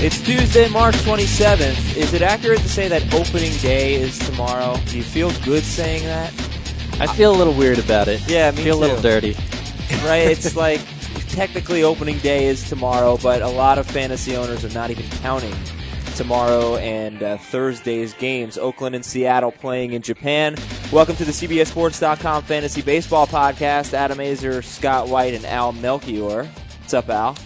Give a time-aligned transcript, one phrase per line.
[0.00, 1.96] It's Tuesday, March 27th.
[1.96, 4.76] Is it accurate to say that opening day is tomorrow?
[4.86, 6.32] Do you feel good saying that?
[7.00, 8.20] I feel a little weird about it.
[8.28, 9.34] Yeah, me feel a little dirty.
[10.04, 10.28] Right?
[10.28, 10.80] It's like
[11.30, 15.54] technically opening day is tomorrow, but a lot of fantasy owners are not even counting
[16.14, 18.56] tomorrow and uh, Thursday's games.
[18.56, 20.54] Oakland and Seattle playing in Japan.
[20.92, 23.94] Welcome to the CBSSports.com Fantasy Baseball Podcast.
[23.94, 26.44] Adam Aizer, Scott White, and Al Melchior.
[26.44, 27.36] What's up, Al?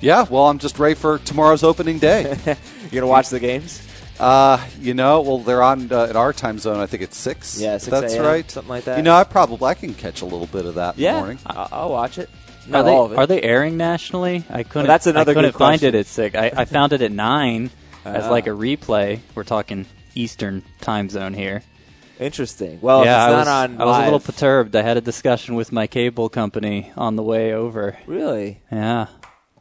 [0.00, 2.36] Yeah, well, I'm just ready for tomorrow's opening day.
[2.90, 3.86] You gonna watch the games?
[4.18, 6.78] uh, you know, well, they're on uh, at our time zone.
[6.80, 7.60] I think it's six.
[7.60, 8.50] Yeah, 6 that's right.
[8.50, 8.96] something like that.
[8.96, 11.18] You know, I probably I can catch a little bit of that in Yeah, the
[11.18, 11.38] morning.
[11.44, 12.30] I- I'll watch it.
[12.72, 13.18] Are they, all of it.
[13.18, 14.42] are they airing nationally?
[14.48, 14.86] I couldn't.
[14.86, 15.94] that's another I couldn't good find question.
[15.94, 16.34] it at six.
[16.34, 17.68] I, I found it at nine
[18.06, 18.30] as Ah.
[18.30, 19.20] like a replay.
[19.34, 19.84] We're talking
[20.14, 21.62] Eastern time zone here.
[22.18, 22.78] Interesting.
[22.80, 24.74] Well, yeah, if I it's was, not on I was a little perturbed.
[24.76, 27.98] I had a discussion with my cable company on the way over.
[28.06, 28.60] Really?
[28.72, 29.06] Yeah,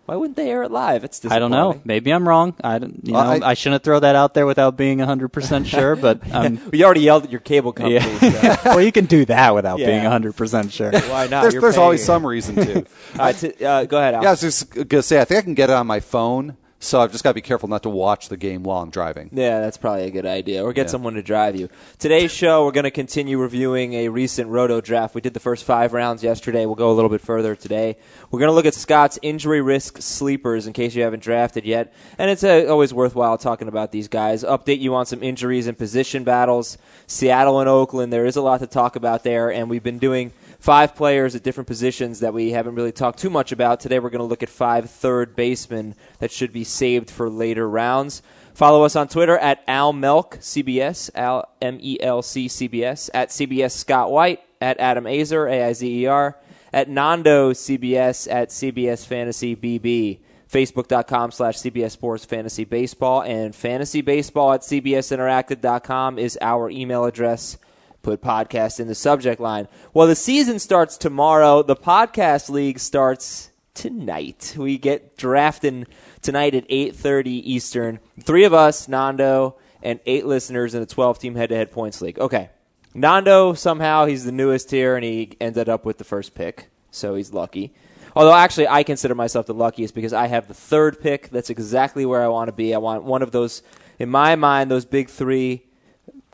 [0.08, 1.04] Why wouldn't they air it live?
[1.04, 1.82] It's I don't know.
[1.84, 2.56] Maybe I'm wrong.
[2.64, 3.02] I don't.
[3.06, 5.98] You know, I- I, shouldn't throw that out there without being hundred percent sure.
[5.98, 7.96] But um, We already yelled at your cable company.
[7.96, 8.56] yeah.
[8.56, 9.88] so well, you can do that without Yeah.
[9.88, 10.92] being hundred percent sure.
[10.94, 11.42] Why not?
[11.42, 12.76] there's You're there's always some reason to.
[12.80, 12.86] All
[13.20, 14.24] right, t- uh, go ahead, Al.
[14.24, 16.56] yeah, I was just gonna say I think I can get it on my phone,
[16.80, 19.30] so I've just got to be careful not to watch the game while I'm driving.
[19.34, 20.64] Yeah, that's probably a good idea.
[20.64, 20.92] Or get Yeah.
[20.92, 21.70] someone to drive you.
[21.98, 25.16] Today's show, we're going to continue reviewing a recent roto draft.
[25.16, 26.66] We did the first five rounds yesterday.
[26.68, 27.98] We'll go a little bit further today.
[28.30, 31.94] We're going to look at Scott's injury risk sleepers in case you haven't drafted yet.
[32.20, 34.44] And it's uh, always worthwhile talking about these guys.
[34.44, 36.78] Update you on some injuries and position battles.
[37.08, 39.52] Seattle and Oakland, there is a lot to talk about there.
[39.52, 40.32] And we've been doing
[40.68, 43.80] five players at different positions that we haven't really talked too much about.
[43.80, 47.70] Today we're going to look at five third basemen that should be saved for later
[47.70, 48.22] rounds.
[48.54, 53.30] Follow us on Twitter at Al Melk CBS, Al M E L C CBS, at
[53.30, 56.38] CBS Scott White, at Adam Aizer A I Z E R,
[56.74, 60.20] at Nando CBS, at CBS Fantasy BB.
[60.52, 67.58] Facebook.com slash CBS Sports Fantasy Baseball and Fantasy Baseball at CBSInteractive.com is our email address
[68.02, 69.68] put podcast in the subject line.
[69.94, 71.64] Well, the season starts tomorrow.
[71.64, 74.56] The podcast league starts tonight.
[74.58, 75.86] We get drafting
[76.22, 78.00] tonight at 8:30 Eastern.
[78.22, 82.20] 3 of us, Nando, and 8 listeners in a 12-team head-to-head points league.
[82.20, 82.50] Okay.
[82.94, 86.70] Nando somehow he's the newest here and he ended up with the first pick.
[86.90, 87.74] So he's lucky.
[88.16, 91.30] Although actually I consider myself the luckiest because I have the third pick.
[91.30, 92.74] That's exactly where I want to be.
[92.74, 93.62] I want one of those
[94.00, 95.64] in my mind those big 3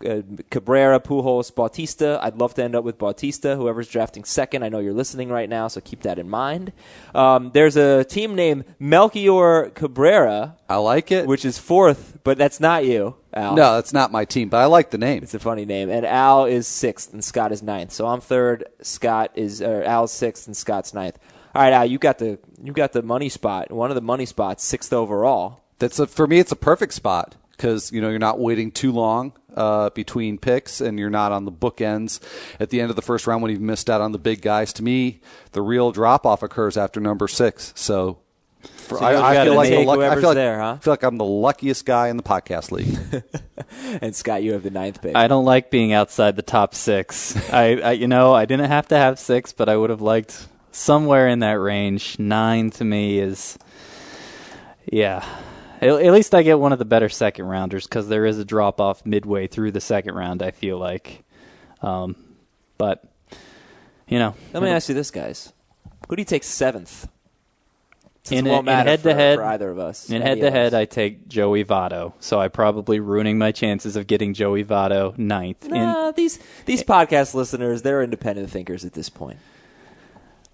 [0.06, 2.20] uh, Cabrera, Pujols, Bautista.
[2.22, 3.56] I'd love to end up with Bautista.
[3.56, 6.74] Whoever's drafting second, I know you're listening right now, so keep that in mind.
[7.14, 11.28] Um, there's a team named Melchior Cabrera, I like it.
[11.28, 13.56] which is fourth, but that's not you, Al.
[13.56, 15.24] no, that's not my team, but I like the name.
[15.24, 15.90] It's a funny name.
[15.90, 17.92] And Al is sixth, and Scott is ninth.
[17.92, 18.66] So I'm third.
[18.82, 21.18] Scott is or Al's sixth, and Scott's ninth.
[21.56, 23.72] All right, Al, you got the you got the money spot.
[23.72, 25.62] One of the money spots, sixth overall.
[25.80, 26.40] That's a, for me.
[26.40, 30.82] It's a perfect spot because you know you're not waiting too long uh, between picks,
[30.82, 32.20] and you're not on the bookends
[32.60, 34.74] at the end of the first round when you've missed out on the big guys.
[34.74, 35.22] To me,
[35.54, 37.74] the real drop off occurs after number six.
[37.76, 38.20] So.
[38.78, 40.76] For, So I, I feel like luck- I feel like, there, huh?
[40.76, 42.98] I feel like I'm the luckiest guy in the podcast league.
[44.02, 45.16] And Scott, you have the ninth pick.
[45.16, 47.36] I don't like being outside the top six.
[47.54, 50.48] I, I, you know, I didn't have to have six, but I would have liked
[50.72, 52.18] somewhere in that range.
[52.20, 53.58] Nine to me is,
[54.86, 55.26] yeah.
[55.84, 58.46] At, at least I get one of the better second rounders because there is a
[58.46, 60.42] drop off midway through the second round.
[60.42, 61.24] I feel like,
[61.82, 62.16] um,
[62.78, 63.04] but
[64.08, 65.54] you know, Let me ask you this, guys:
[66.10, 67.08] Who do you take seventh?
[68.26, 70.10] Since In it won't in matter head-to-head- for, for either of us.
[70.10, 70.74] in head to head.
[70.74, 75.66] I take Joey Votto, so I'm probably ruining my chances of getting Joey Votto ninth.
[75.66, 79.40] In, Nah, these these podcast listeners, they're independent thinkers at this point.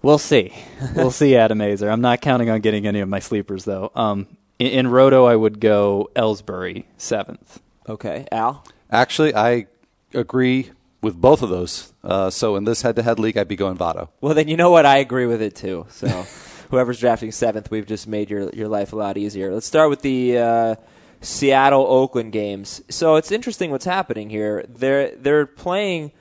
[0.02, 0.52] We'll see.
[0.96, 1.92] We'll see, Adam Aizer.
[1.92, 3.92] I'm not counting on getting any of my sleepers though.
[3.94, 4.26] Um,
[4.60, 7.60] in, in Roto, I would go Ellsbury seventh.
[7.88, 8.64] Okay, Al.
[8.90, 9.66] Actually, I
[10.14, 10.70] agree
[11.02, 11.92] with both of those.
[12.04, 14.08] Uh, so in this head-to-head league, I'd be going Votto.
[14.20, 14.84] Well, then you know what?
[14.86, 15.86] I agree with it too.
[15.88, 16.08] So,
[16.70, 19.52] whoever's drafting seventh, we've just made your your life a lot easier.
[19.52, 20.74] Let's start with the uh,
[21.20, 22.82] Seattle Oakland games.
[22.90, 24.64] So it's interesting what's happening here.
[24.68, 26.12] They're they're playing.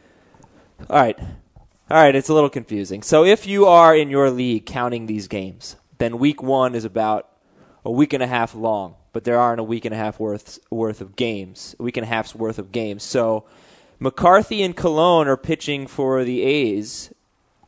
[0.89, 2.15] All right, all right.
[2.15, 3.03] It's a little confusing.
[3.03, 7.28] So if you are in your league counting these games, then week one is about
[7.85, 10.59] a week and a half long, but there aren't a week and a half worth
[10.69, 11.75] worth of games.
[11.79, 13.03] A week and a half's worth of games.
[13.03, 13.45] So
[13.99, 17.13] McCarthy and Colon are pitching for the A's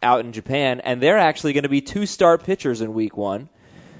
[0.04, 3.50] out in Japan, and they're actually going to be two start pitchers in week one.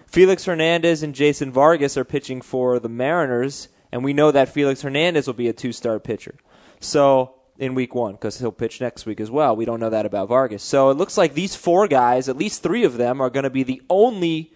[0.08, 4.82] Felix Hernandez and Jason Vargas are pitching for the Mariners, and we know that Felix
[4.82, 6.36] Hernandez will be a two start pitcher.
[6.80, 9.56] So in week one, because he'll pitch next week as well.
[9.56, 10.64] We don't know that about Vargas.
[10.64, 13.50] So it looks like these four guys, at least three of them, are going to
[13.50, 14.52] be the only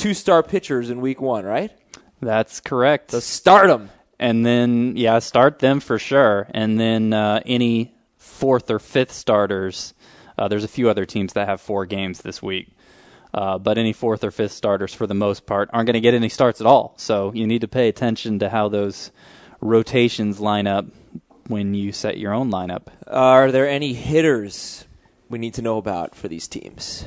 [0.00, 1.70] two start pitchers in week one, right?
[2.20, 3.10] That's correct.
[3.12, 3.90] So start them.
[4.18, 6.48] and then yeah, start them for sure.
[6.52, 9.94] And then uh, any fourth or fifth starters.
[10.38, 12.68] Uh, there's a few other teams that have four games this week,
[13.34, 16.14] uh, but any fourth or fifth starters, for the most part, aren't going to get
[16.14, 16.94] any starts at all.
[16.96, 19.10] So you need to pay attention to how those
[19.60, 20.86] rotations line up
[21.48, 22.86] when you set your own lineup.
[23.06, 24.86] Are there any hitters
[25.28, 27.04] we need to know about for these teams?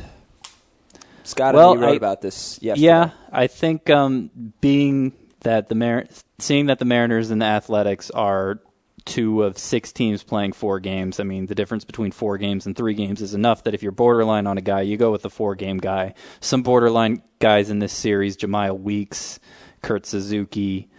[1.23, 2.85] Scott, Well, you wrote I- about this yesterday.
[2.87, 4.29] Yeah, I think um,
[4.61, 6.05] being that the Mar-
[6.39, 8.59] seeing that the Mariners and the Athletics are
[9.05, 11.19] two of six teams playing four games.
[11.19, 13.91] I mean, the difference between four games and three games is enough that if you're
[13.91, 16.13] borderline on a guy, you go with the four game guy.
[16.39, 19.39] Some borderline guys in this series: Jemile Weeks,
[19.81, 20.89] Kurt Suzuki.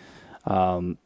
[0.47, 0.99] Um,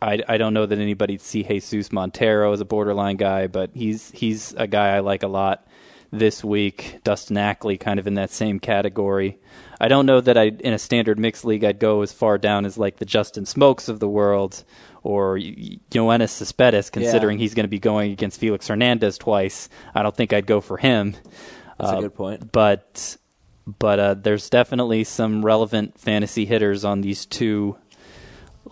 [0.00, 4.10] I, I don't know that anybody'd see Jesus Montero as a borderline guy, but he's
[4.10, 5.64] he's a guy I like a lot
[6.12, 7.00] this week.
[7.02, 9.38] Dustin Ackley kind of in that same category.
[9.80, 12.64] I don't know that I in a standard mixed league I'd go as far down
[12.66, 14.62] as like the Justin Smoaks of the world
[15.02, 19.68] or Yoenis Cespedes, considering he's going to be going against Felix Hernandez twice.
[19.94, 21.16] I don't think I'd go for him.
[21.78, 22.52] That's a Uh, good point.
[22.52, 23.16] But
[23.78, 27.76] but uh, there's definitely some relevant fantasy hitters on these two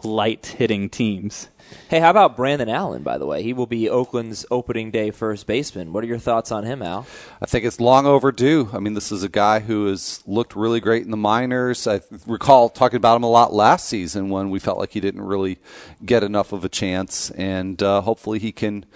[0.05, 1.49] light hitting teams.
[1.88, 3.43] Hey, how about Brandon Allen, by the way?
[3.43, 5.93] He will be Oakland's opening day first baseman.
[5.93, 7.06] What are your thoughts on him, Al?
[7.40, 8.70] I think it's long overdue.
[8.72, 11.87] I mean, this is a guy who has looked really great in the minors.
[11.87, 15.22] I recall talking about him a lot last season when we felt like he didn't
[15.22, 15.58] really
[16.05, 18.87] get enough of a chance, and uh, hopefully he can.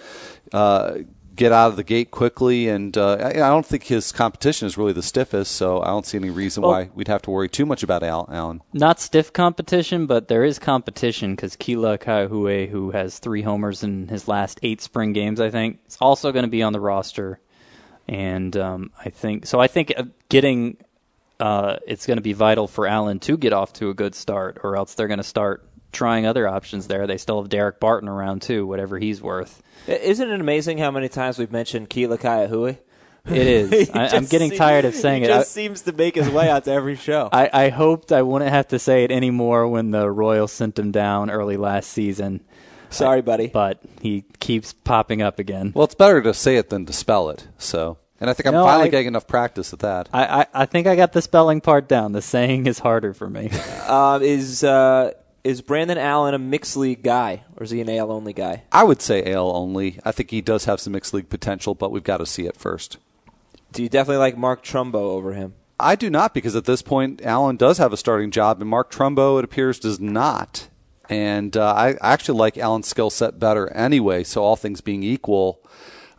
[0.53, 0.99] Uh,
[1.35, 4.77] Get out of the gate quickly, and uh, I, I don't think his competition is
[4.77, 5.51] really the stiffest.
[5.51, 8.03] So I don't see any reason Well- why we'd have to worry too much about
[8.03, 8.61] Al- Allen.
[8.73, 14.07] Not stiff competition, but there is competition because Kila Ka'aihue, who has three homers in
[14.07, 17.39] his last eight spring games, I think, is also going to be on the roster.
[18.07, 19.59] And um, I think so.
[19.59, 20.77] I think uh, getting
[21.39, 24.59] uh, it's going to be vital for Allen to get off to a good start,
[24.63, 27.07] or else they're going to start trying other options there.
[27.07, 29.63] They still have Daric Barton around too, whatever he's worth.
[29.87, 32.77] Isn't it amazing how many times we've mentioned Kila Ka'aihue?
[33.27, 33.89] It is.
[33.93, 35.33] I, I'm getting tired of saying he it.
[35.33, 37.29] I- just seems to make his way out to every show.
[37.33, 40.91] I, I hoped I wouldn't have to say it anymore when the Royals sent him
[40.91, 42.43] down early last season,
[42.91, 43.47] Sorry, buddy.
[43.47, 45.71] but he keeps popping up again.
[45.73, 47.47] Well, it's better to say it than to spell it.
[47.57, 50.07] So, and I think I'm No, finally I- getting enough practice at that.
[50.13, 52.11] I, I, I think I got the spelling part down.
[52.11, 53.49] The saying is harder for me.
[53.87, 55.13] Um, is uh,
[55.45, 58.63] is Brandon Allen a mixed league guy, or is he an AL only guy?
[58.71, 59.99] I would say AL only.
[60.03, 62.57] I think he does have some mixed league potential, but we've got to see it
[62.57, 62.97] first.
[63.71, 65.53] Do you definitely like Mark Trumbo over him?
[65.79, 68.91] I do not because at this point, Allen does have a starting job, and Mark
[68.91, 70.67] Trumbo, it appears, does not.
[71.09, 74.23] And uh, I actually like Allen's skill set better anyway.
[74.23, 75.59] So all things being equal,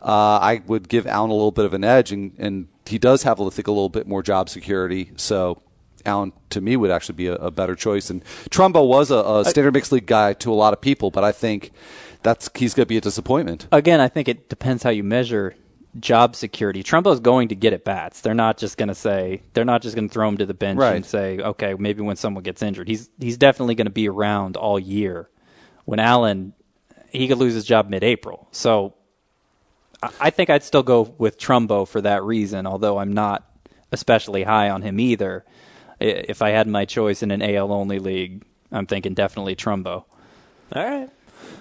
[0.01, 3.23] uh, I would give Allen a little bit of an edge, and, and he does
[3.23, 5.11] have, I think, a little bit more job security.
[5.17, 5.61] So
[6.07, 8.09] Allen, to me, would actually be a, a better choice.
[8.09, 11.23] And Trumbo was a, a standard mixed league guy to a lot of people, but
[11.23, 11.71] I think
[12.23, 13.67] that's he's going to be a disappointment.
[13.71, 15.55] Again, I think it depends how you measure
[15.99, 16.83] job security.
[16.83, 18.21] Trumbo's going to get at bats.
[18.21, 20.53] They're not just going to say they're not just going to throw him to the
[20.53, 20.95] bench Right.
[20.95, 24.57] and say, okay, maybe when someone gets injured, he's he's definitely going to be around
[24.57, 25.29] all year.
[25.85, 26.53] When Allen,
[27.09, 28.47] he could lose his job mid-April.
[28.51, 28.93] So
[30.03, 32.67] I- I think I'd still go with Trumbo for that reason.
[32.67, 33.43] Although I'm not
[33.91, 35.45] especially high on him either.
[35.99, 40.05] If I had my choice in an AL only league, I'm thinking definitely Trumbo.
[40.73, 41.09] All right.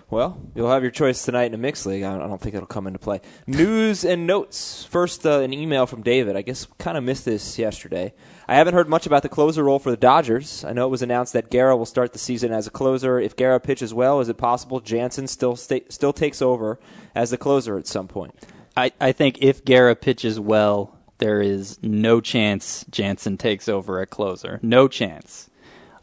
[0.08, 2.04] Well, you'll have your choice tonight in a mixed league.
[2.04, 3.20] I don't, think it'll come into play.
[3.46, 4.84] News and notes.
[4.84, 6.36] First, uh, an email from David.
[6.36, 8.14] I guess kind of missed this yesterday.
[8.46, 10.64] I haven't heard much about the closer role for the Dodgers.
[10.64, 13.18] I know it was announced that Guerra will start the season as a closer.
[13.18, 16.78] If Guerra pitches well, is it possible Jansen still sta- still takes over
[17.14, 18.34] as the closer at some point?
[18.76, 24.10] I, I think if Guerra pitches well, there is no chance Jansen takes over at
[24.10, 24.60] closer.
[24.62, 25.48] No chance.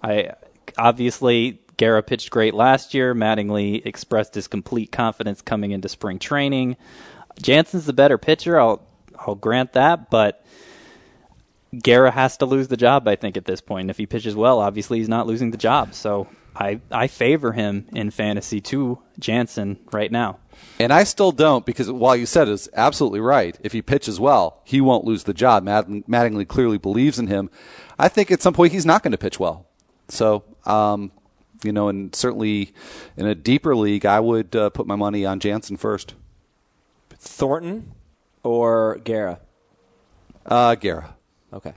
[0.01, 0.33] I
[0.77, 3.13] obviously Guerra pitched great last year.
[3.13, 6.77] Mattingly expressed his complete confidence coming into spring training.
[7.41, 8.59] Jansen's the better pitcher.
[8.59, 8.85] I'll
[9.17, 10.45] I'll grant that, but
[11.81, 13.07] Guerra has to lose the job.
[13.07, 15.93] I think at this point, if he pitches well, obviously he's not losing the job.
[15.93, 20.39] So I I favor him in fantasy to Jansen right now.
[20.79, 24.61] And I still don't because while you said is absolutely right, if he pitches well,
[24.63, 25.63] he won't lose the job.
[25.63, 27.49] Matt- Mattingly clearly believes in him.
[27.97, 29.67] I think at some point he's not going to pitch well.
[30.09, 31.11] So, um,
[31.63, 32.73] you know, and certainly
[33.15, 36.15] in a deeper league, I would uh, put my money on Jansen first.
[37.11, 37.91] Thornton
[38.43, 39.39] or Guerra?
[40.45, 41.15] Uh, Guerra.
[41.53, 41.73] Okay.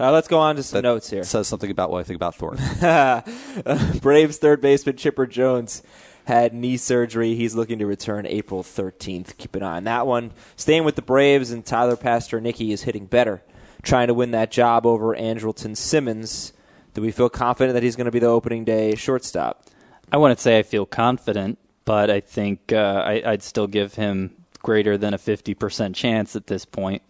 [0.00, 1.24] Uh, let's go on to some That notes here.
[1.24, 3.98] Says something about what I think about Thornton.
[4.00, 5.82] Braves third baseman Chipper Jones
[6.28, 7.34] had knee surgery.
[7.34, 9.36] He's looking to return April 13th.
[9.38, 10.30] Keep an eye on that one.
[10.56, 13.42] Staying with the Braves, and Tyler Pastornicky is hitting better,
[13.82, 16.52] trying to win that job over Andrelton Simmons.
[16.92, 19.64] Do we feel confident that he's going to be the opening day shortstop?
[20.12, 24.36] I wouldn't say I feel confident, but I think uh, I, I'd still give him
[24.62, 27.02] greater than a 50% chance at this point.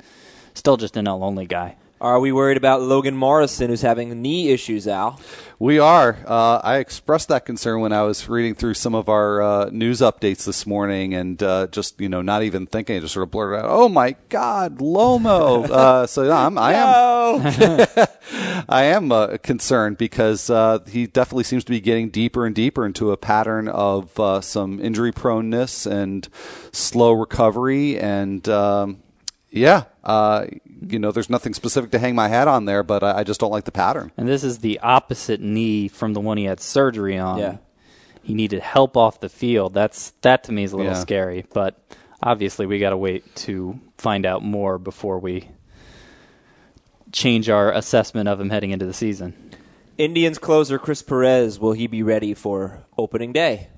[0.55, 1.77] Still just an L only guy.
[2.01, 5.19] Are we worried about Logan Morrison, who's having knee issues, Al?
[5.59, 6.17] We are.
[6.25, 10.01] Uh, I expressed that concern when I was reading through some of our uh, news
[10.01, 13.65] updates this morning, and uh, just you know, not even thinking, just sort of blurted
[13.65, 18.07] out, "Oh my God, Lomo!" Uh, so yeah, I'm, I am,
[18.69, 22.87] I am uh, concerned because uh, he definitely seems to be getting deeper and deeper
[22.87, 24.13] into a pattern of
[24.45, 26.29] some injury proneness and
[26.73, 29.03] slow recovery, and um,
[29.51, 30.47] yeah, uh,
[30.81, 33.41] you know, there's nothing specific to hang my hat on there, but I, I, just
[33.41, 34.13] don't like the pattern.
[34.17, 37.39] And this is the opposite knee from the one he had surgery on.
[37.39, 37.57] Yeah.
[38.23, 39.75] He needed help off the field.
[39.75, 40.99] That's that to me is a little yeah.
[41.01, 41.81] scary, but
[42.23, 45.49] obviously we got to wait to find out more before we
[47.13, 49.35] change our assessment of him heading into the season.
[49.97, 53.69] Indians closer Chris Perez, will he be ready for opening day?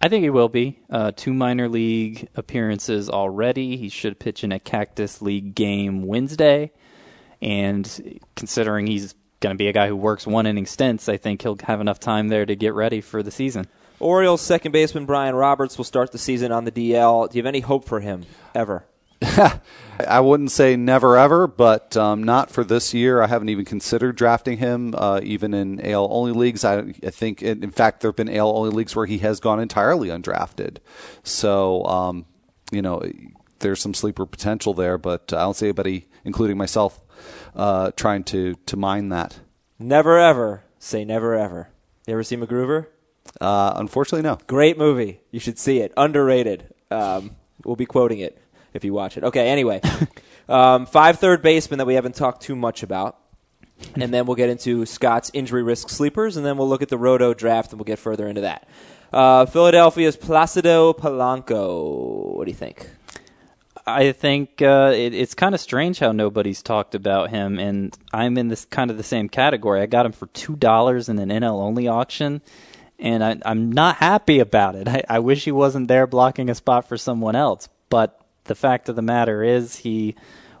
[0.00, 0.78] I think he will be.
[0.90, 3.76] Uh, two minor league appearances already.
[3.76, 6.72] He should pitch in a Cactus League game Wednesday.
[7.40, 11.42] And considering he's going to be a guy who works one inning stints, I think
[11.42, 13.66] he'll have enough time there to get ready for the season.
[13.98, 17.30] Orioles second baseman Brian Roberts will start the season on the DL.
[17.30, 18.24] Do you have any hope for him
[18.54, 18.84] ever?
[20.08, 23.22] I wouldn't say never ever, but um, not for this year.
[23.22, 26.64] I haven't even considered drafting him, uh, even in AL only leagues.
[26.64, 29.40] I, I think, in, in, fact, there have been AL only leagues where he has
[29.40, 30.78] gone entirely undrafted.
[31.22, 32.26] So, um,
[32.70, 33.02] you know,
[33.60, 37.00] there's some sleeper potential there, but I don't see anybody, including myself,
[37.54, 39.40] uh, trying to to mine that.
[39.78, 41.68] Never ever say never ever.
[42.06, 42.86] You ever see MacGruber?
[43.40, 44.38] Uh, unfortunately, no.
[44.46, 45.20] Great movie.
[45.30, 45.92] You should see it.
[45.96, 46.72] Underrated.
[46.90, 48.40] Um, we'll be quoting it
[48.76, 49.24] if you watch it.
[49.24, 49.80] Okay, anyway.
[50.48, 53.18] um, five third basemen that we haven't talked too much about.
[53.94, 56.98] and then we'll get into Scott's injury risk sleepers, and then we'll look at the
[56.98, 58.66] Roto draft, and we'll get further into that.
[59.12, 62.36] Uh, Philadelphia's Placido Polanco.
[62.36, 62.88] What do you think?
[63.86, 68.36] I think uh, it, it's kind of strange how nobody's talked about him, and I'm
[68.36, 69.80] in this kind of the same category.
[69.80, 72.42] I got him for two dollars in an NL only auction,
[72.98, 74.88] and I, am not happy about it.
[74.88, 78.88] I, I wish he wasn't there blocking a spot for someone else, but the fact
[78.88, 80.14] of the matter is he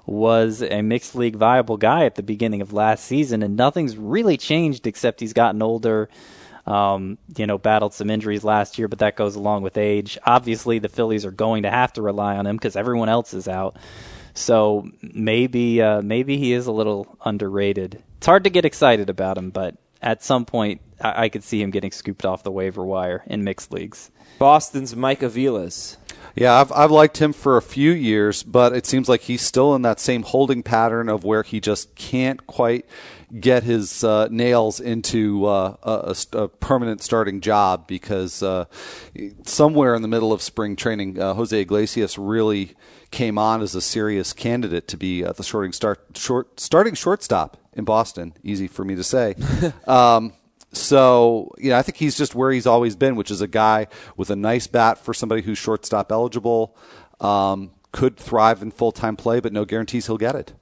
[0.06, 4.36] was a mixed league viable guy at the beginning of last season, and nothing's really
[4.36, 6.08] changed except he's gotten older.
[6.64, 10.18] Um, you know, battled some injuries last year, but that goes along with age.
[10.24, 13.46] Obviously, the Phillies are going to have to rely on him because everyone else is
[13.46, 13.76] out.
[14.34, 18.02] So maybe uh, maybe he is a little underrated.
[18.18, 21.62] It's hard to get excited about him, but at some point, I, I could see
[21.62, 24.10] him getting scooped off the waiver wire in mixed leagues.
[24.38, 25.96] Boston's Mike Aviles.
[26.36, 29.74] Yeah, I've I've liked him for a few years, but it seems like he's still
[29.74, 32.84] in that same holding pattern of where he just can't quite
[33.40, 38.66] get his uh, nails into uh, a, a, permanent starting job because uh,
[39.44, 42.76] somewhere in the middle of spring training, uh, Jose Iglesias really
[43.10, 47.56] came on as a serious candidate to be uh, the starting start short starting shortstop
[47.72, 48.34] in Boston.
[48.44, 49.34] Easy for me to say.
[49.86, 50.34] um,
[50.76, 53.86] so, you know, I think he's just where he's always been, which is a guy
[54.16, 56.76] with a nice bat for somebody who's shortstop eligible,
[57.20, 60.52] um, could thrive in full time play, but no guarantees he'll get it.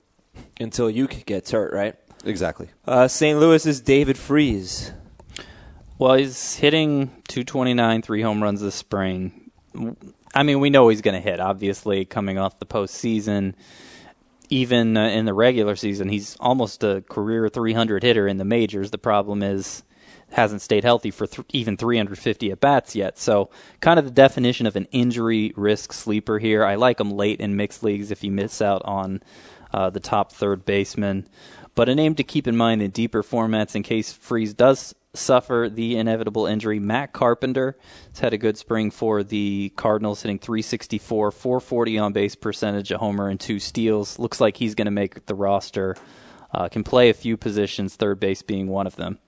[0.60, 1.96] Until you gets hurt, right?
[2.24, 2.68] Exactly.
[2.86, 3.38] Uh, St.
[3.38, 4.92] Louis is David Freese.
[5.98, 9.50] Well, he's hitting 229, three home runs this spring.
[10.34, 13.54] I mean, we know he's going to hit, obviously, coming off the postseason.
[14.48, 18.90] Even uh, in the regular season, he's almost a career 300 hitter in the majors.
[18.90, 19.82] The problem is
[20.34, 23.18] hasn't stayed healthy for th- even 350 at bats yet.
[23.18, 23.50] So,
[23.80, 26.64] kind of the definition of an injury risk sleeper here.
[26.64, 29.22] I like him late in mixed leagues if you miss out on
[29.72, 31.28] uh, the top third baseman.
[31.74, 35.68] But a name to keep in mind in deeper formats in case Freese does suffer
[35.72, 36.80] the inevitable injury.
[36.80, 37.76] Matt Carpenter
[38.10, 42.98] has had a good spring for the Cardinals, hitting 364, 440 on base percentage, a
[42.98, 44.18] homer, and two steals.
[44.18, 45.96] Looks like he's going to make the roster.
[46.52, 49.18] Uh, can play a few positions, third base being one of them.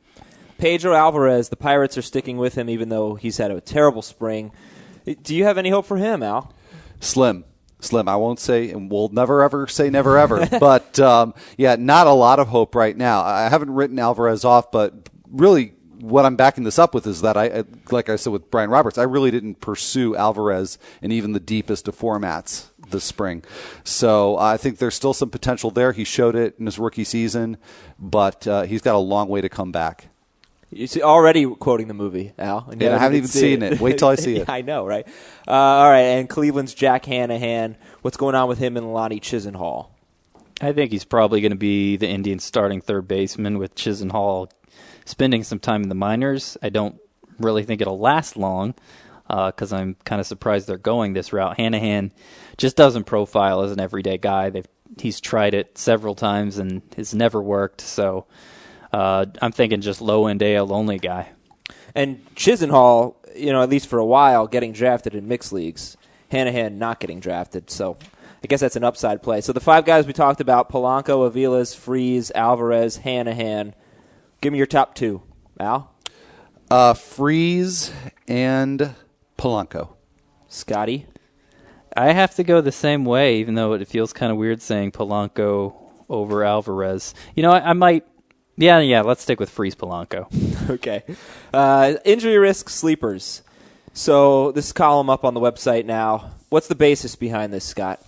[0.58, 4.52] Pedro Alvarez, the Pirates are sticking with him even though he's had a terrible spring.
[5.22, 6.52] Do you have any hope for him, Al?
[7.00, 7.44] Slim.
[7.80, 8.08] Slim.
[8.08, 10.46] I won't say, and we'll never ever say never ever.
[10.60, 13.22] but um, yeah, not a lot of hope right now.
[13.22, 17.36] I haven't written Alvarez off, but really, what I'm backing this up with is that
[17.36, 21.40] I, like I said with Brian Roberts, I really didn't pursue Alvarez in even the
[21.40, 23.42] deepest of formats this spring.
[23.84, 25.92] So I think there's still some potential there.
[25.92, 27.56] He showed it in his rookie season,
[27.98, 30.08] but uh, he's got a long way to come back.
[30.76, 32.68] You see, already quoting the movie, Al.
[32.70, 33.74] And yeah, I haven't even seen it.
[33.74, 33.80] it.
[33.80, 34.48] Wait till I see it.
[34.48, 35.06] I know, right?
[35.48, 37.76] Uh, all right, and Cleveland's Jack Hannahan.
[38.02, 39.88] What's going on with him and Lonnie Chisenhall?
[40.60, 44.50] I think he's probably going to be the Indians' starting third baseman with Chisenhall
[45.04, 46.56] spending some time in the minors.
[46.62, 46.98] I don't
[47.38, 48.74] really think it'll last long
[49.28, 51.58] because uh, I'm kind of surprised they're going this route.
[51.58, 52.12] Hannahan
[52.56, 54.50] just doesn't profile as an everyday guy.
[54.50, 54.68] They've,
[54.98, 57.80] he's tried it several times and it's never worked.
[57.80, 58.26] So
[58.92, 61.30] uh, I'm thinking just low end AL only guy.
[61.94, 65.96] And Chisenhall, you know, at least for a while, getting drafted in mixed leagues.
[66.30, 67.70] Hannahan not getting drafted.
[67.70, 67.96] So
[68.42, 69.40] I guess that's an upside play.
[69.40, 73.74] So the five guys we talked about Polanco, Aviles, Freese, Alvarez, Hannahan.
[74.40, 75.22] Give me your top two,
[75.58, 75.92] Al.
[76.70, 77.92] Uh, Freese
[78.28, 78.94] and
[79.38, 79.90] Polanco.
[80.48, 81.06] Scotty.
[81.96, 84.92] I have to go the same way, even though it feels kind of weird saying
[84.92, 85.74] Polanco
[86.08, 87.14] over Alvarez.
[87.34, 88.06] You know, I, I might.
[88.56, 89.02] Yeah, yeah.
[89.02, 90.26] Let's stick with Freese Polanco.
[90.70, 91.02] okay.
[91.52, 93.42] Uh, injury risk sleepers.
[93.92, 96.30] So this column up on the website now.
[96.48, 98.02] What's the basis behind this, Scott?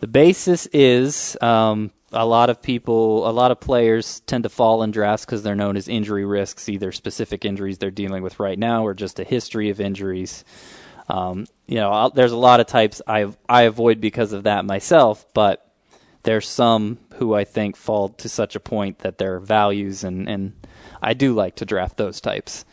[0.00, 4.82] The basis is um, a lot of people, a lot of players tend to fall
[4.82, 8.58] in drafts because they're known as injury risks, either specific injuries they're dealing with right
[8.58, 10.44] now or just a history of injuries.
[11.08, 14.64] Um, you know, I'll, there's a lot of types I I avoid because of that
[14.64, 15.67] myself, but
[16.28, 20.52] there's some who I think fall to such a point that their values and and
[21.00, 22.66] I do like to draft those types.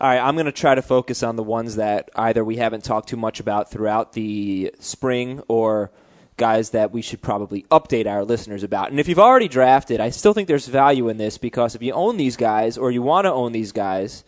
[0.00, 2.82] All right, I'm going to try to focus on the ones that either we haven't
[2.82, 5.92] talked too much about throughout the spring or
[6.36, 8.90] guys that we should probably update our listeners about.
[8.90, 11.92] And if you've already drafted, I still think there's value in this because if you
[11.92, 14.24] own these guys or you want to own these guys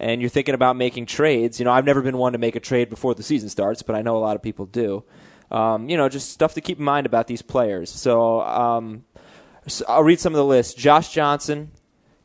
[0.00, 2.60] and you're thinking about making trades, you know, I've never been one to make a
[2.60, 5.04] trade before the season starts, but I know a lot of people do.
[5.50, 7.90] Um, you know, just stuff to keep in mind about these players.
[7.90, 9.04] So, um,
[9.66, 11.70] so I'll read some of the list Josh Johnson,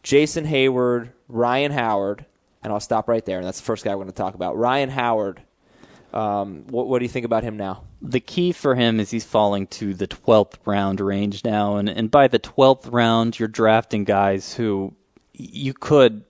[0.04, 2.26] Jason Heyward, Ryan Howard,
[2.64, 3.38] and I'll stop right there.
[3.38, 4.58] And that's the first guy we're going to talk about.
[4.58, 5.42] Ryan Howard.
[6.14, 7.84] Um, what, what do you think about him now?
[8.02, 11.78] the key for him is he's falling to the 12th round range now.
[11.78, 14.96] And, and by the 12th round, you're drafting guys who
[15.34, 16.24] you could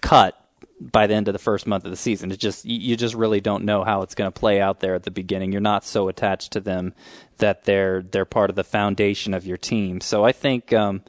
[0.00, 0.41] cut
[0.90, 2.30] by the end of the first month of the season.
[2.30, 5.04] It's just you just really don't know how it's going to play out there at
[5.04, 5.52] the beginning.
[5.52, 6.94] You're not so attached to them
[7.38, 10.00] that they're they're part of the foundation of your team.
[10.00, 11.02] So I think um,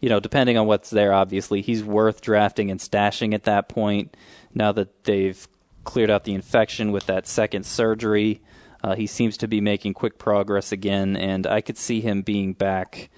[0.00, 4.16] you know, depending on what's there, obviously he's worth drafting and stashing at that point.
[4.54, 5.46] Now that they've
[5.84, 8.40] cleared out the infection with that second surgery,
[8.82, 12.54] uh, he seems to be making quick progress again, and I could see him being
[12.54, 13.10] back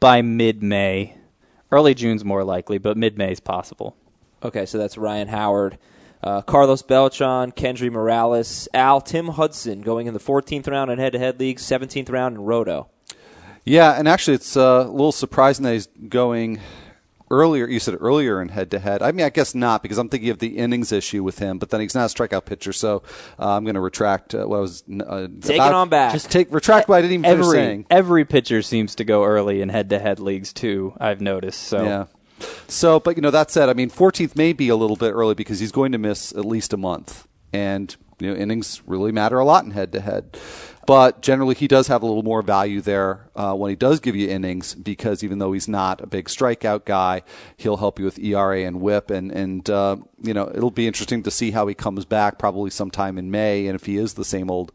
[0.00, 1.16] by mid May.
[1.70, 3.96] Early June's more likely, but mid May is possible.
[4.42, 5.78] Okay, so that's Ryan Howard.
[6.22, 11.12] Uh, Carlos Beltran, Kendry Morales, Al, Tim Hudson going in the 14th round in head
[11.14, 12.88] to head leagues, 17th round in Roto.
[13.64, 16.60] Yeah, and actually, it's uh, a little surprising that he's going
[17.30, 17.66] earlier.
[17.66, 19.02] You said earlier in head to head.
[19.02, 21.58] I mean, I guess not because I'm thinking of the innings issue with him.
[21.58, 23.02] But then he's not a strikeout pitcher, so
[23.38, 26.12] uh, I'm going to retract uh, what I was uh, take about, it on back.
[26.12, 27.86] Just take retract what I didn't even every, finish saying.
[27.90, 30.94] Every pitcher seems to go early in head to head leagues too.
[31.00, 31.62] I've noticed.
[31.62, 32.04] So yeah.
[32.68, 35.34] So, but you know that said, I mean, 14th may be a little bit early
[35.34, 39.38] because he's going to miss at least a month, and you know innings really matter
[39.38, 40.38] a lot in head to head.
[40.86, 44.16] But generally, he does have a little more value there uh, when he does give
[44.16, 47.22] you innings because even though he's not a big strikeout guy,
[47.56, 51.22] he'll help you with ERA and WHIP, and and uh, you know it'll be interesting
[51.22, 54.24] to see how he comes back probably sometime in May, and if he is the
[54.24, 54.72] same old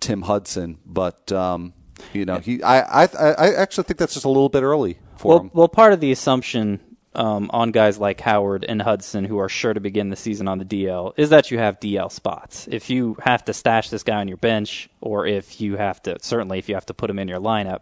[0.00, 0.78] Tim Hudson.
[0.86, 1.74] But um,
[2.12, 5.28] you know, he I, I I actually think that's just a little bit early for
[5.28, 5.50] well, him.
[5.52, 6.80] Well, part of the assumption
[7.14, 10.58] um, on guys like Howard and Hudson, who are sure to begin the season on
[10.58, 12.68] the DL, is that you have DL spots.
[12.70, 16.18] If you have to stash this guy on your bench, or if you have to,
[16.20, 17.80] certainly if you have to put him in your lineup,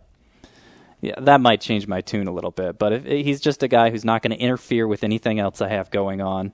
[1.00, 2.78] yeah, that might change my tune a little bit.
[2.78, 5.68] But if he's just a guy who's not going to interfere with anything else I
[5.68, 6.52] have going on,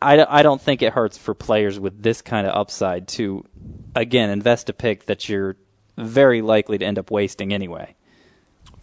[0.00, 3.44] I, I don't think it hurts for players with this kind of upside to,
[3.94, 5.56] again, invest a pick that you're
[5.96, 7.94] very likely to end up wasting anyway.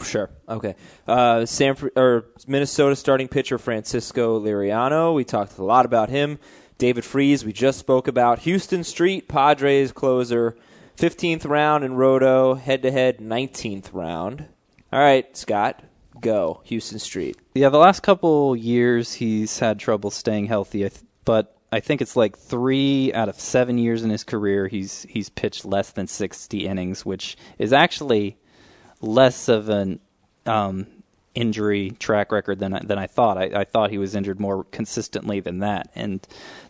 [0.03, 0.29] Sure.
[0.47, 0.75] Okay.
[1.07, 5.13] Uh, San or Minnesota starting pitcher Francisco Liriano.
[5.13, 6.39] We talked a lot about him.
[6.77, 7.45] David Freese.
[7.45, 10.55] We just spoke about Huston Street Padres closer.
[10.97, 12.55] 15th round in Roto.
[12.55, 14.45] Head to head 19th round.
[14.91, 15.83] All right, Scott.
[16.19, 17.37] Go Huston Street.
[17.53, 20.89] Yeah, the last couple years he's had trouble staying healthy,
[21.23, 25.29] but I think it's like three out of seven years in his career he's he's
[25.29, 28.37] pitched less than 60 innings, which is actually
[29.01, 29.99] less of an
[30.45, 30.87] um,
[31.33, 33.37] injury track record than I, than I thought.
[33.37, 35.89] I, I, thought he was injured more consistently than that.
[35.95, 36.25] And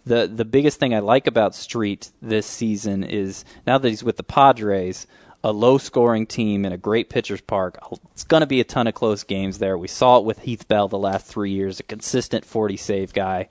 [0.06, 4.17] the the biggest thing I like about Street this season is now that he's with
[4.17, 5.08] the Padres,
[5.44, 7.80] a low scoring team in a great pitcher's park.
[8.12, 9.78] It's going to be a ton of close games there.
[9.78, 13.50] We saw it with Heath Bell the last three years, a consistent 40 save guy.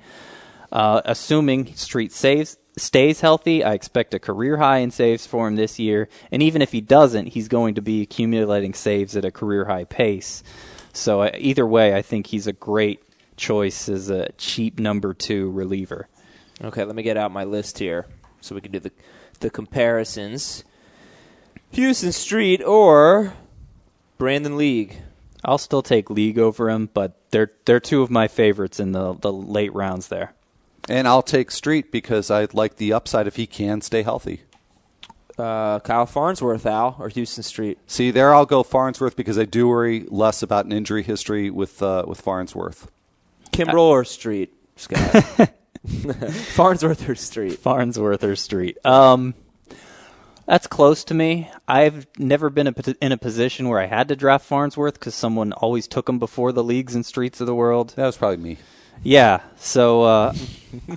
[0.70, 5.56] Uh, assuming Street saves stays healthy, I expect a career high in saves for him
[5.56, 6.08] this year.
[6.30, 9.84] And even if he doesn't, he's going to be accumulating saves at a career high
[9.84, 10.42] pace.
[10.92, 13.02] So uh, either way, I think he's a great
[13.36, 16.08] choice as a cheap number two reliever.
[16.62, 18.06] Okay, let me get out my list here
[18.40, 18.92] so we can do the
[19.40, 20.64] the comparisons.
[21.74, 23.32] Huston Street or
[24.18, 24.98] Brandon League.
[25.42, 29.14] I'll still take League over him, but they're they're two of my favorites in the
[29.14, 30.34] the late rounds there.
[30.90, 34.40] And I'll take Street because I'd like the upside if he can stay healthy.
[35.38, 37.78] Uh, Kyle Farnsworth, Al, or Huston Street.
[37.86, 41.80] See, there I'll go Farnsworth because I do worry less about an injury history with
[41.80, 42.90] uh, with Farnsworth.
[43.52, 45.00] Kimbrel or Street, Scott.
[45.86, 47.58] Farnsworth or Street.
[47.60, 48.84] Farnsworth or Street.
[48.84, 49.34] Um,
[50.44, 51.48] that's close to me.
[51.68, 55.86] I've never been in a position where I had to draft Farnsworth because someone always
[55.86, 57.94] took him before the leagues and streets of the world.
[57.96, 58.58] That was probably me.
[59.02, 60.34] Yeah, so uh,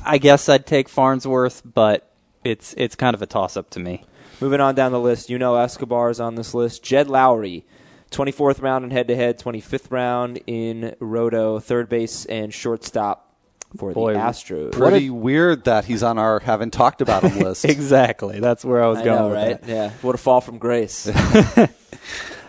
[0.04, 2.10] I guess I'd take Farnsworth, but
[2.44, 4.04] it's it's kind of a toss up to me.
[4.42, 6.84] Moving on down the list, you know Escobar is on this list.
[6.84, 7.64] Jed Lowrie,
[8.12, 13.34] 24th round in head to head, 25th round in roto, third base and shortstop
[13.78, 14.74] for Boy, the Astros.
[14.74, 17.64] Pretty weird that he's on our haven't talked about him list.
[17.64, 18.42] exactly.
[18.42, 19.62] That's where I was I going know, with right?
[19.62, 19.70] that.
[19.70, 19.92] Yeah.
[20.02, 21.10] What a fall from grace.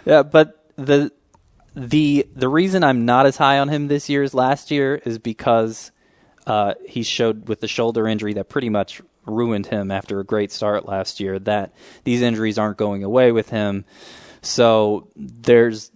[0.07, 1.13] Yeah, but the
[1.75, 5.19] the the reason I'm not as high on him this year as last year is
[5.19, 5.91] because
[6.47, 10.53] uh, he showed with the shoulder injury that pretty much ruined him after a great
[10.53, 11.39] start last year.
[11.39, 11.73] That
[12.05, 13.85] these injuries aren't going away with him,
[14.43, 15.91] so there's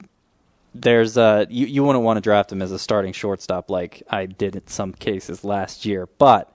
[0.74, 4.26] there's uh you you wouldn't want to draft him as a starting shortstop like I
[4.26, 6.08] did in some cases last year.
[6.18, 6.52] But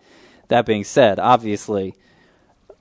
[0.49, 1.95] that being said, obviously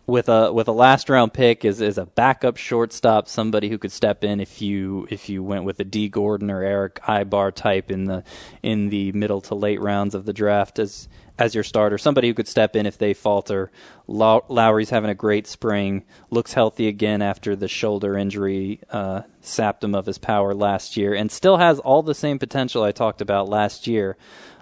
[0.07, 3.93] with a with a last round pick is is a backup shortstop, somebody who could
[3.93, 7.91] step in if you if you went with a Dee Gordon or Erick Aybar type
[7.91, 8.25] in the
[8.62, 12.35] in the middle to late rounds of the draft as as your starter, somebody who
[12.35, 13.71] could step in if they falter.
[14.07, 19.83] Low- Lowrie's having a great spring, looks healthy again after the shoulder injury uh, sapped
[19.83, 23.21] him of his power last year, and still has all the same potential I talked
[23.21, 24.17] about last year.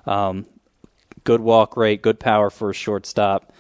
[0.07, 0.47] Um,
[1.25, 3.53] good walk rate, good power for a shortstop.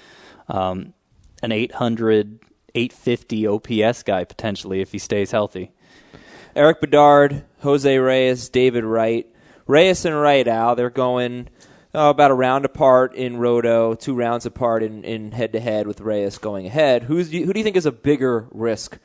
[0.49, 0.95] Um,
[1.42, 2.40] an 800,
[2.74, 5.72] 850 OPS guy potentially if he stays healthy.
[6.55, 9.26] Erik Bedard, Jose Reyes, David Wright.
[9.66, 11.48] Reyes and Wright, Al, they're going
[11.94, 16.38] oh, about a round apart in Roto, two rounds apart in, in head-to-head with Reyes
[16.38, 17.05] going ahead.
[17.05, 18.98] Who's who do you think is a bigger risk,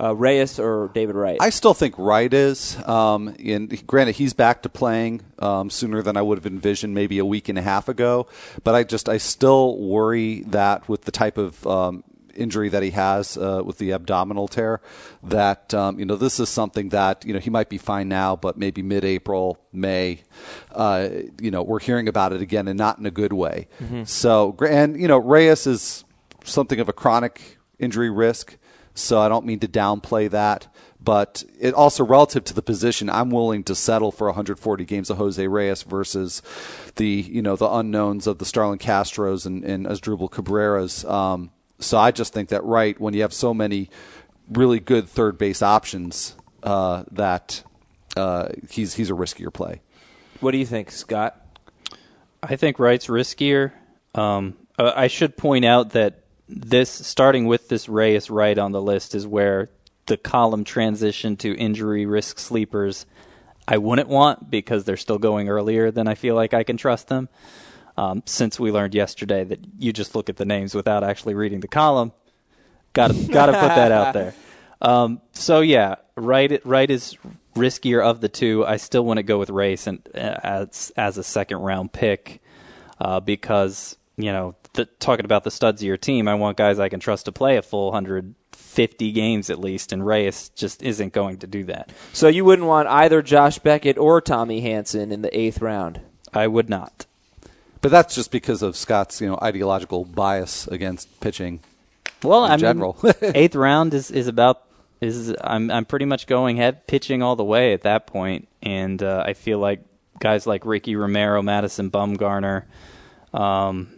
[0.00, 1.38] uh, Reyes or David Wright?
[1.40, 2.76] I still think Wright is.
[2.86, 7.18] Um, and granted, he's back to playing um, sooner than I would have envisioned, maybe
[7.18, 8.26] a week and a half ago.
[8.64, 12.92] But I just, I still worry that with the type of um, injury that he
[12.92, 14.80] has uh, with the abdominal tear,
[15.24, 18.36] that um, you know this is something that you know he might be fine now,
[18.36, 20.22] but maybe mid-April, May,
[20.72, 21.08] uh,
[21.40, 23.66] you know, we're hearing about it again, and not in a good way.
[24.04, 26.04] So, and you know, Reyes is
[26.44, 28.56] something of a chronic injury risk
[29.00, 30.66] so I don't mean to downplay that.
[31.00, 35.16] But it also relative to the position, I'm willing to settle for 140 games of
[35.16, 36.42] Jose Reyes versus
[36.96, 41.08] the you know the unknowns of the Starlin Castros and, and Asdrubal Cabreras.
[41.08, 43.90] Um, so I just think that Wright when you have so many
[44.50, 47.62] really good third base options, uh, that
[48.16, 49.80] uh, he's he's a riskier play.
[50.40, 51.40] what do you think, Scott?
[52.42, 53.72] I think Wright's riskier.
[54.14, 59.14] Um, I should point out that this, starting with this Reyes Wright on the list,
[59.14, 59.70] is where
[60.06, 63.06] the column transition to injury risk sleepers.
[63.66, 67.08] I wouldn't want because they're still going earlier than I feel like I can trust
[67.08, 67.28] them.
[67.96, 71.60] Um, since we learned yesterday that you just look at the names without actually reading
[71.60, 72.12] the column,
[72.92, 74.34] got to got to put that out there.
[74.80, 77.16] Um, so yeah, Wright Wright is
[77.56, 78.64] riskier of the two.
[78.64, 82.40] I still want to go with Reyes and uh, as as a second round pick
[83.00, 86.78] uh, because you know the, talking about the studs of your team, I want guys
[86.78, 91.12] I can trust to play a full 150 games at least, and Reyes just isn't
[91.12, 91.92] going to do that.
[92.12, 96.00] So you wouldn't want either Josh Beckett or Tommy Hanson in the eighth round.
[96.32, 97.06] I would not.
[97.80, 101.60] But that's just because of Scott's you know ideological bias against pitching.
[102.22, 102.98] Well, in I mean, general.
[103.22, 104.64] eighth round is, is about
[105.00, 109.02] is I'm I'm pretty much going head pitching all the way at that point, and
[109.02, 109.80] uh, I feel like
[110.18, 112.64] guys like Ricky Romero, Madison Bumgarner,
[113.32, 113.97] um,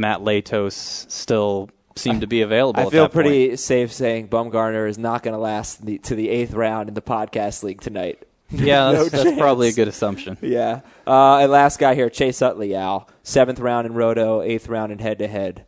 [0.00, 2.80] Matt Latos still seem to be available.
[2.80, 3.26] I at feel that point.
[3.26, 6.94] pretty safe saying Bumgarner is not going to last the, to the eighth round in
[6.94, 8.24] the podcast league tonight.
[8.50, 10.38] Yeah, No that's, that's probably a good assumption.
[10.40, 10.80] Yeah.
[11.06, 13.06] Uh, and last guy here, Chase Utley, Al.
[13.22, 15.66] Seventh round in Roto, eighth round in head to head.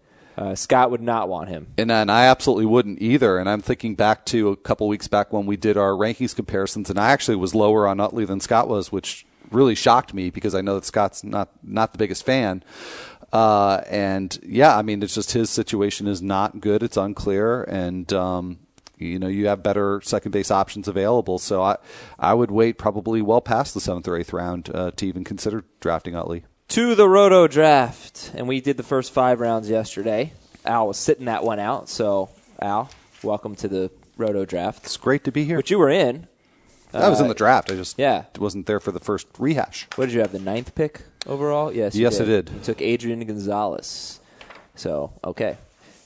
[0.54, 1.66] Scott would not want him.
[1.76, 3.36] And, and I absolutely wouldn't either.
[3.38, 6.88] And I'm thinking back to a couple weeks back when we did our rankings comparisons,
[6.88, 10.54] and I actually was lower on Utley than Scott was, which really shocked me because
[10.54, 12.62] I know that Scott's not not the biggest fan.
[13.32, 16.82] Uh, and yeah, I mean, it's just his situation is not good.
[16.82, 18.58] It's unclear, and um,
[18.98, 21.38] you know you have better second base options available.
[21.38, 21.76] So I
[22.18, 25.64] I would wait probably well past the seventh or eighth round uh, to even consider
[25.80, 26.44] drafting Utley.
[26.70, 30.32] To the Roto draft, and we did the first five rounds yesterday.
[30.64, 32.90] Al was sitting that one out, so Al,
[33.22, 35.56] welcome to the Roto draft, It's great to be here.
[35.56, 36.26] But you were in.
[36.92, 37.70] I was in Uh, the draft.
[37.70, 38.24] I just yeah.
[38.38, 39.86] wasn't there for the first rehash.
[39.94, 40.32] What did you have?
[40.32, 41.72] The ninth pick overall?
[41.72, 41.94] Yes.
[41.94, 42.50] Yes, I did.
[42.50, 44.20] You took Adrian Gonzalez.
[44.74, 45.56] So okay.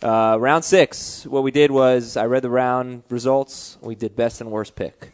[0.03, 1.25] Uh, round six.
[1.27, 3.79] What we did was I read the round results.
[3.81, 5.13] We did best and worst pick.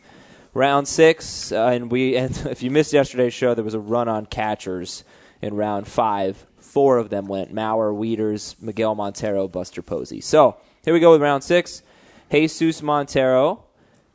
[0.52, 4.08] Round six, uh, and we and if you missed yesterday's show, there was a run
[4.08, 5.04] on catchers
[5.40, 6.44] in round five.
[6.58, 10.20] Four of them went: Mauer, Wieters, Miguel Montero, Buster Posey.
[10.20, 11.82] So here we go with round six.
[12.32, 13.64] Jesus Montero,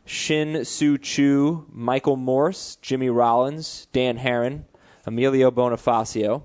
[0.06, 4.64] Shin Soo Choo, Michael Morse, Jimmy Rollins, Dan Haren,
[5.06, 6.44] Emilio Bonifacio,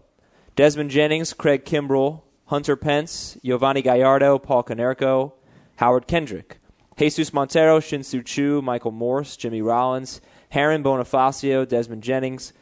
[0.56, 5.32] Desmond Jennings, Craig Kimbrel, Hunter Pence, Yovani Gallardo, Paul Konerko,
[5.76, 6.58] Howard Kendrick,
[6.98, 10.20] Jesus Montero, Shin Soo Choo, Michael Morse, Jimmy Rollins,
[10.52, 12.52] Haren, Bonifacio, Desmond Jennings,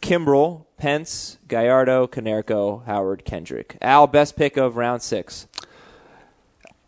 [0.00, 3.76] Kimbrel, Pence, Gallardo, Konerko, Howard Kendrick.
[3.80, 5.48] Al, best pick of round six.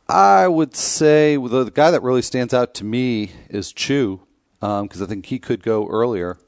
[0.08, 4.20] I would say the, guy that really stands out to me is Choo
[4.60, 6.38] because I think he could go earlier.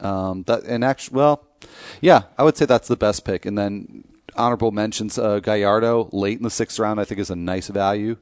[0.00, 1.45] Um, that and actually, well,
[2.00, 3.46] yeah, I would say that's the best pick.
[3.46, 4.04] And then
[4.36, 7.00] honorable mentions uh, Gallardo late in the sixth round.
[7.00, 8.16] I think is a nice value.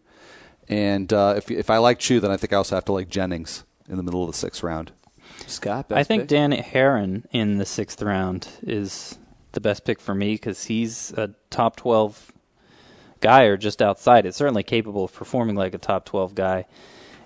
[0.69, 3.09] And uh, if if I like Choo, then I think I also have to like
[3.09, 4.93] Jennings in the middle of the sixth round.
[5.47, 6.29] Scott, best I think pick?
[6.29, 9.19] Dan Haren in the sixth round is
[9.53, 12.33] the best pick for me because he's a top 12
[13.21, 16.67] guy or just outside It's Certainly capable of performing like a top 12 guy.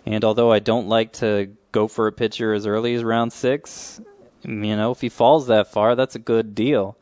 [0.07, 4.01] And although I don't like to go for a pitcher as early as round six,
[4.43, 6.97] you know, if he falls that far, that's a good deal.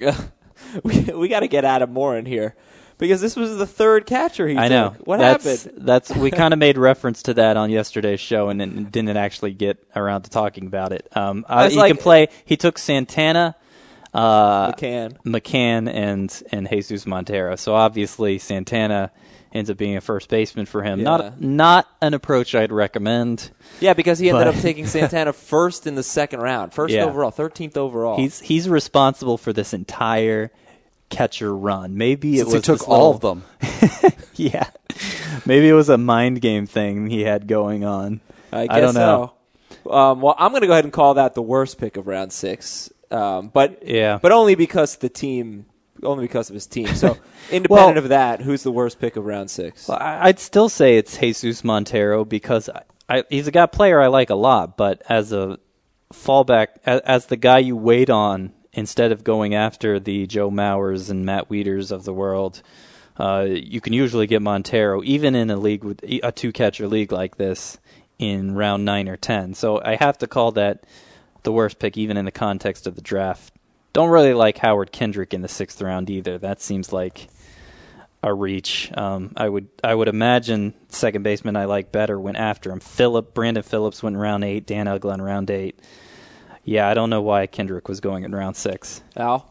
[0.82, 2.54] we we got to get Adam Moore in here
[2.98, 4.90] because this was the third catcher he I know.
[4.90, 5.06] took.
[5.06, 5.86] What that's, happened?
[5.86, 9.52] That's we kind of made reference to that on yesterday's show and, and didn't actually
[9.52, 11.08] get around to talking about it.
[11.16, 12.28] Um, uh, he like- can play.
[12.44, 13.56] He took Santana,
[14.14, 15.16] uh, McCann.
[15.24, 17.56] McCann, and and Jesus Montero.
[17.56, 19.10] So obviously Santana
[19.54, 20.98] ends up being a first baseman for him.
[21.00, 21.04] Yeah.
[21.04, 23.50] Not not an approach I'd recommend.
[23.80, 27.04] Yeah, because he ended But- up taking Santana first in the second round, first Yeah.
[27.04, 28.16] overall, thirteenth overall.
[28.16, 30.50] He's he's responsible for this entire
[31.10, 31.96] catcher run.
[31.98, 33.42] Maybe it Since was he took all little- of
[34.00, 34.12] them.
[34.34, 34.70] Yeah,
[35.44, 38.20] maybe it was a mind game thing he had going on.
[38.50, 39.32] I guess don't know.
[39.84, 39.90] so.
[39.92, 42.32] Um, well, I'm going to go ahead and call that the worst pick of round
[42.32, 44.18] six, um, but Yeah.
[44.22, 45.66] but only because the team,
[46.02, 46.88] only because of his team.
[46.88, 47.18] So
[47.50, 49.88] independent Well- of that, who's the worst pick of round six?
[49.88, 54.06] Well, I'd still say it's Jesus Montero because I, I, he's a guy player I
[54.08, 55.58] like a lot, but as a
[56.12, 61.10] fallback, as, as the guy you wait on instead of going after the Joe Mauers
[61.10, 62.62] and Matt Wieters of the world,
[63.18, 67.12] uh, you can usually get Montero even in a league with a two catcher league
[67.12, 67.78] like this
[68.18, 69.52] in round nine or ten.
[69.54, 70.84] So I have to call that
[71.42, 73.52] the worst pick, even in the context of the draft.
[73.92, 76.38] Don't really like Howard Kendrick in the sixth round either.
[76.38, 77.28] That seems like
[78.22, 78.90] a reach.
[78.96, 82.80] Um, I would I would imagine second baseman I like better went after him.
[82.80, 84.66] Philip Brandon Phillips went in round eight.
[84.66, 85.78] Dan Uggla in round eight.
[86.64, 89.02] Yeah, I don't know why Kendrick was going in round six.
[89.16, 89.50] Al,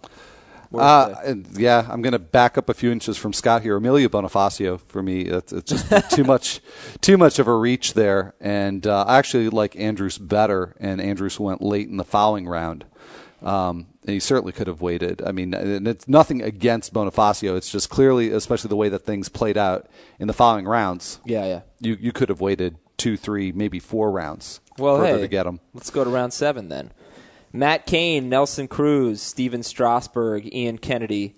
[0.74, 3.76] Uh, yeah, I'm going to back up a few inches from Scott here.
[3.76, 6.62] Emilio Bonifacio for me, it's, it's just too much,
[7.02, 8.34] too much of a reach there.
[8.40, 12.86] And uh, I actually like Andrus better, and Andrus went late in the fouling round.
[13.42, 15.22] Um, and he certainly could have waited.
[15.26, 17.56] I mean, and it's nothing against Bonifacio.
[17.58, 19.88] It's just clearly, especially the way that things played out
[20.20, 21.20] in the following rounds.
[21.26, 21.62] yeah, yeah.
[21.80, 25.60] You you could have waited two, three, maybe four rounds Well, hey, to get him.
[25.74, 26.92] let's go to round seven then.
[27.52, 31.36] Matt Cain, Nelson Cruz, Stephen Strasburg, Ian Kennedy,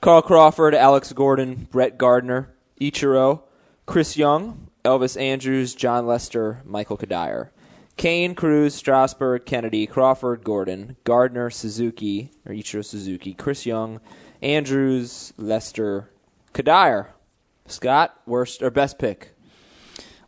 [0.00, 3.42] Carl Crawford, Alex Gordon, Brett Gardner, Ichiro,
[3.86, 7.48] Chris Young, Elvis Andrus, Jon Lester, Michael Cuddyer.
[7.96, 14.00] Cain, Cruz, Strasburg, Kennedy, Crawford, Gordon, Gardner, Suzuki, or Ichiro Suzuki, Chris Young,
[14.40, 16.10] Andrus, Lester,
[16.52, 17.08] Cuddyer.
[17.66, 19.34] Scott, worst or best pick?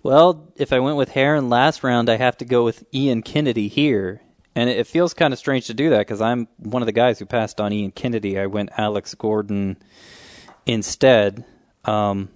[0.02, 3.68] Well, if I went with Haren last round, I have to go with Ian Kennedy
[3.68, 4.20] here.
[4.54, 7.18] And it feels kind of strange to do that because I'm one of the guys
[7.18, 8.38] who passed on Ian Kennedy.
[8.38, 9.76] I went Alex Gordon
[10.64, 11.44] instead.
[11.84, 12.28] Um,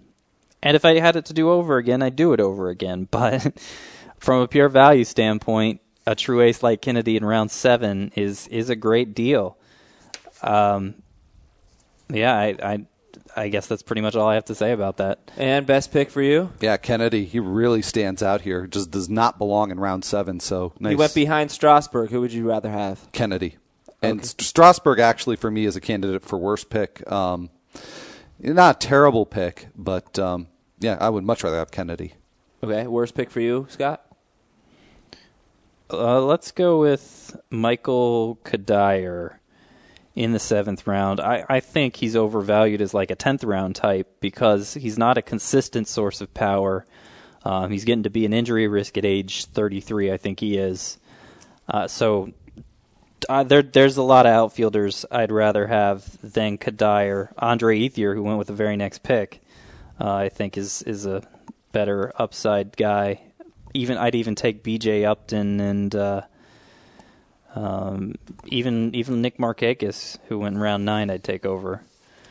[0.63, 3.07] and if I had it to do over again, I'd do it over again.
[3.19, 3.53] But
[4.19, 8.71] from a pure value standpoint, a true ace like Kennedy in round seven is is
[8.71, 9.57] a great deal.
[10.43, 10.95] Um,
[12.11, 12.87] yeah, I, I
[13.37, 15.31] I guess that's pretty much all I have to say about that.
[15.37, 16.51] And best pick for you?
[16.61, 18.67] Yeah, Kennedy, he really stands out here.
[18.67, 20.41] Just does not belong in round seven.
[20.41, 20.91] So nice.
[20.91, 22.11] He went behind Strasburg.
[22.11, 23.11] Who would you rather have?
[23.13, 23.57] Kennedy.
[24.01, 27.11] And Strasburg actually for me is a candidate for worst pick.
[27.11, 27.51] Um,
[28.39, 30.47] not a terrible pick, but um,
[30.79, 32.15] yeah, I would much rather have Kennedy.
[32.63, 34.05] Okay, worst pick for you, Scott?
[35.91, 39.37] Uh, let's go with Michael Cuddyer
[40.15, 41.19] in the seventh round.
[41.19, 45.23] I, I think he's overvalued as like a tenth round type because he's not a
[45.23, 46.85] consistent source of power.
[47.43, 50.13] Um, he's getting to be an injury risk at age 33.
[50.13, 50.99] I think he is.
[51.67, 52.33] Uh, so
[53.27, 57.33] uh, there, there's a lot of outfielders I'd rather have than Cuddyer.
[57.39, 59.41] Andre Ethier, who went with the very next pick,
[59.99, 61.23] uh, I think is is a
[61.73, 63.21] better upside guy
[63.75, 65.05] even I'd even take B.J.
[65.05, 66.23] Upton and uh,
[67.55, 68.15] um,
[68.47, 71.83] even even Nick Markakis, who went in round nine, I'd take over.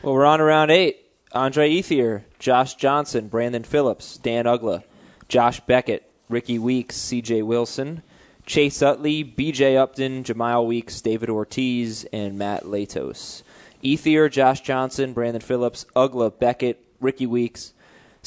[0.02, 1.04] Well, we're on round eight.
[1.32, 4.82] Andre Ethier, Josh Johnson, Brandon Phillips, Dan Uggla,
[5.28, 7.42] Josh Beckett, Rickie Weeks, C.J.
[7.42, 8.02] Wilson,
[8.46, 9.76] Chase Utley, B.J.
[9.76, 13.42] Upton, Jemile Weeks, David Ortiz, and Matt Latos.
[13.84, 17.74] Ethier, Josh Johnson, Brandon Phillips, Uggla, Beckett, Rickie Weeks,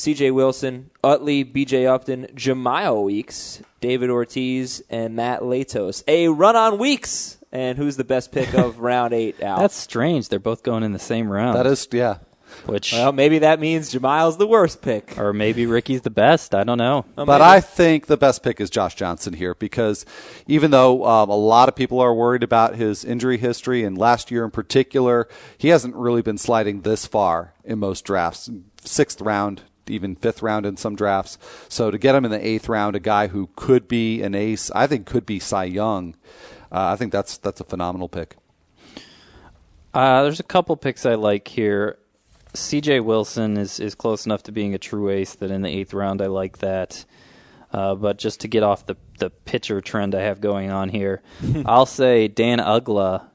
[0.02, 0.32] C.J.
[0.32, 1.86] Wilson, Utley, B.J.
[1.86, 6.04] Upton, Jemile Weeks, David Ortiz, and Matt Latos.
[6.08, 7.38] A run on Weeks.
[7.52, 9.60] And who's the best pick of round eight, Al?
[9.60, 10.30] That's strange.
[10.30, 11.56] They're both going in the same round.
[11.56, 12.18] That is, yeah.
[12.66, 15.20] Which, well, maybe that means Jemile's the worst pick.
[15.20, 16.56] or maybe Rickie's the best.
[16.56, 17.06] I don't know.
[17.16, 17.42] Well, But.
[17.42, 20.04] I think the best pick is Josh Johnson here because
[20.48, 24.32] even though um, a lot of people are worried about his injury history and last
[24.32, 25.28] year in particular,
[25.60, 28.50] he hasn't really been sliding this far in most drafts.
[28.84, 31.38] Sixth round, even fifth round in some drafts.
[31.70, 34.72] So to get him in the eighth round, a guy who could be an ace,
[34.72, 36.16] I think could be Cy Young.
[36.72, 38.38] Uh, I think that's that's a phenomenal pick.
[39.94, 41.98] Uh, there's a couple picks I like here.
[42.54, 43.02] C.J.
[43.02, 46.22] Wilson is, is close enough to being a true ace that in the eighth round
[46.22, 47.06] I like that.
[47.72, 51.22] Uh, but just to get off the the pitcher trend I have going on here,
[51.66, 53.26] I'll say Dan Uggla,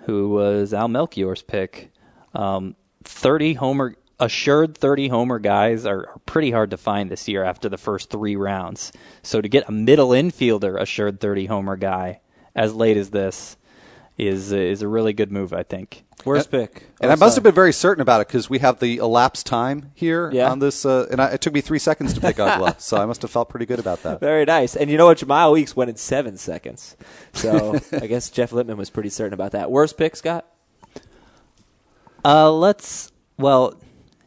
[0.00, 1.90] who was Al Melchior's pick.
[2.34, 7.44] Um, Thirty homer assured 30 homer guys are, are pretty hard to find this year
[7.44, 8.92] after the first three rounds.
[9.22, 12.20] So to get a middle infielder assured 30 homer guy
[12.54, 13.56] as late as this
[14.18, 16.04] is is a really good move, I think.
[16.24, 16.86] Worst pick.
[17.02, 17.34] And Oh, I must sorry.
[17.34, 20.50] have been very certain about it because we have the elapsed time here Yeah.
[20.50, 23.04] on this, uh, and I, it took me three seconds to pick Uggla, so I
[23.04, 24.18] must have felt pretty good about that.
[24.20, 24.74] Very nice.
[24.74, 25.18] And you know what?
[25.18, 26.96] Jemile Weeks went in seven seconds.
[27.34, 29.70] So I guess Jeff Lippman was pretty certain about that.
[29.70, 30.46] Worst pick, Scott?
[32.24, 33.74] Uh, let's well,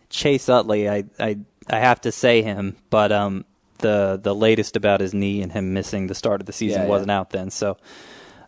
[0.10, 0.89] Chase Utley.
[0.89, 3.45] I I I have to say him, but um,
[3.80, 6.86] the the latest about his knee and him missing the start of the season Yeah,
[6.86, 6.89] yeah.
[6.89, 7.78] wasn't out then, so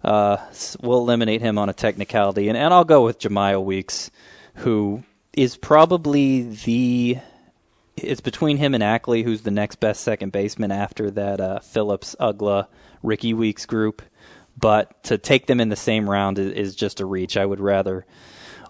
[0.04, 0.38] uh,
[0.82, 4.12] we'll eliminate him on a technicality, and and I'll go with Jemile Weeks,
[4.56, 7.20] who is probably the.
[7.98, 12.16] It's between him and Ackley, who's the next best second baseman after that uh, Phillips,
[12.20, 12.68] Uggla,
[13.04, 14.02] Rickie Weeks group.
[14.58, 17.38] But to take them in the same round is, is just a reach.
[17.38, 18.06] I would rather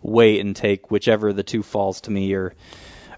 [0.02, 2.54] wait and take whichever of the two falls to me, or,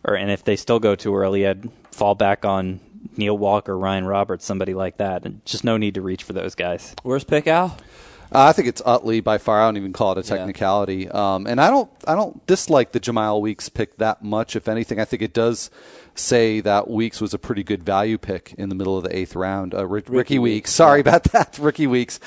[0.03, 2.79] or and if they still go too early, I'd fall back on
[3.17, 5.25] Neil Walker, Ryan Roberts, somebody like that.
[5.25, 6.95] And just no need to reach for those guys.
[7.03, 7.77] Worst pick, Al?
[8.33, 9.61] Uh, I think it's Utley by far.
[9.61, 11.07] I don't even call it a technicality.
[11.07, 14.55] Um, and I don't, I don't dislike the Jemile Weeks pick that much.
[14.55, 15.69] If anything, I think it does
[16.15, 19.35] say that Weeks was a pretty good value pick in the middle of the eighth
[19.35, 19.75] round.
[19.75, 20.71] Uh, Rick, Rickie, Weeks.
[20.71, 22.19] Sorry about that, Rickie Weeks.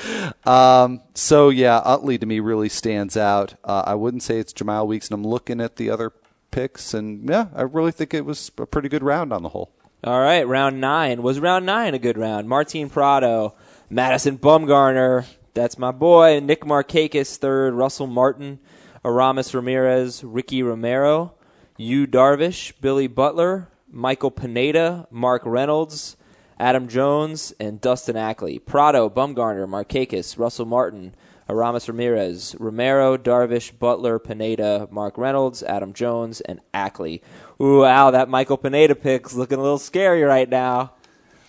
[0.46, 3.54] Um, so yeah, Utley to me really stands out.
[3.64, 6.12] Uh, I wouldn't say it's Jemile Weeks, and I'm looking at the other
[6.56, 9.72] picks, and yeah, I really think it was a pretty good round on the whole.
[10.02, 11.22] All right, round nine.
[11.22, 12.48] Was round nine a good round?
[12.48, 13.54] Martin Prado,
[13.90, 16.40] Madison Bumgarner, that's my boy.
[16.40, 17.74] Nick Markakis, third.
[17.74, 18.58] Russell Martin,
[19.04, 21.34] Aramis Ramirez, Ricky Romero,
[21.76, 26.16] Yu Darvish, Billy Butler, Michael Pineda, Mark Reynolds,
[26.58, 28.58] Adam Jones, and Dustin Ackley.
[28.58, 31.14] Prado, Bumgarner, Markakis, Russell Martin,
[31.48, 37.22] Aramis Ramirez, Romero, Darvish, Butler, Pineda, Mark Reynolds, Adam Jones, and Ackley.
[37.60, 40.92] Ooh, Al, that Michael Pineda pick's looking a little scary right now.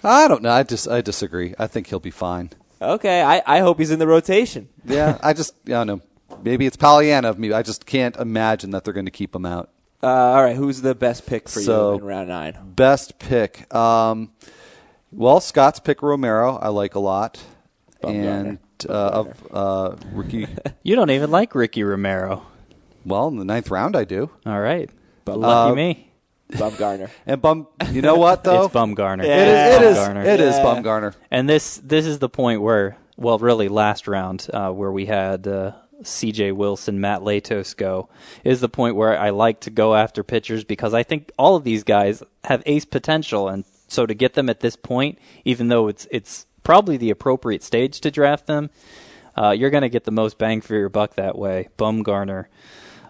[0.04, 0.52] I don't know.
[0.52, 1.56] I just I disagree.
[1.58, 2.52] I think he'll be fine.
[2.82, 4.70] Okay, I, I hope he's in the rotation.
[4.86, 6.02] Yeah, I just I don't know.
[6.44, 7.52] Maybe it's Pollyanna of me.
[7.52, 9.70] I just can't imagine that they're going to keep him out.
[10.04, 12.58] Uh, all right, who's the best pick for So- you in round nine?
[12.76, 13.74] Best pick.
[13.74, 14.32] Um,
[15.12, 16.56] well, Scott's pick Romero.
[16.58, 17.42] I like a lot,
[18.04, 20.48] and uh, of uh, Ricky.
[20.84, 22.46] You don't even like Ricky Romero.
[23.06, 24.30] well, in the ninth round, I do.
[24.46, 24.90] All right.
[25.26, 26.04] but Lucky Uh, me.
[26.54, 27.10] Bumgarner.
[27.26, 27.68] And bum.
[27.92, 28.66] You know what though?
[28.66, 29.26] It's Bumgarner.
[29.26, 29.76] Yeah.
[29.76, 29.82] It is.
[29.82, 29.98] It is.
[29.98, 30.26] Bumgarner.
[30.26, 30.64] It is Yeah.
[30.64, 31.16] Bumgarner.
[31.30, 35.46] And this this is the point where, well, really last round uh, where we had
[35.48, 35.74] uh,
[36.04, 36.54] C.J.
[36.54, 38.08] Wilson, Matt Latos go
[38.46, 41.64] is the point where I like to go after pitchers because I think all of
[41.66, 45.90] these guys have ace potential, and so to get them at this point, even though
[45.90, 48.70] it's it's probably the appropriate stage to draft them,
[49.38, 51.70] Uh, you're going to get the most bang for your buck that way.
[51.78, 52.48] Bumgarner,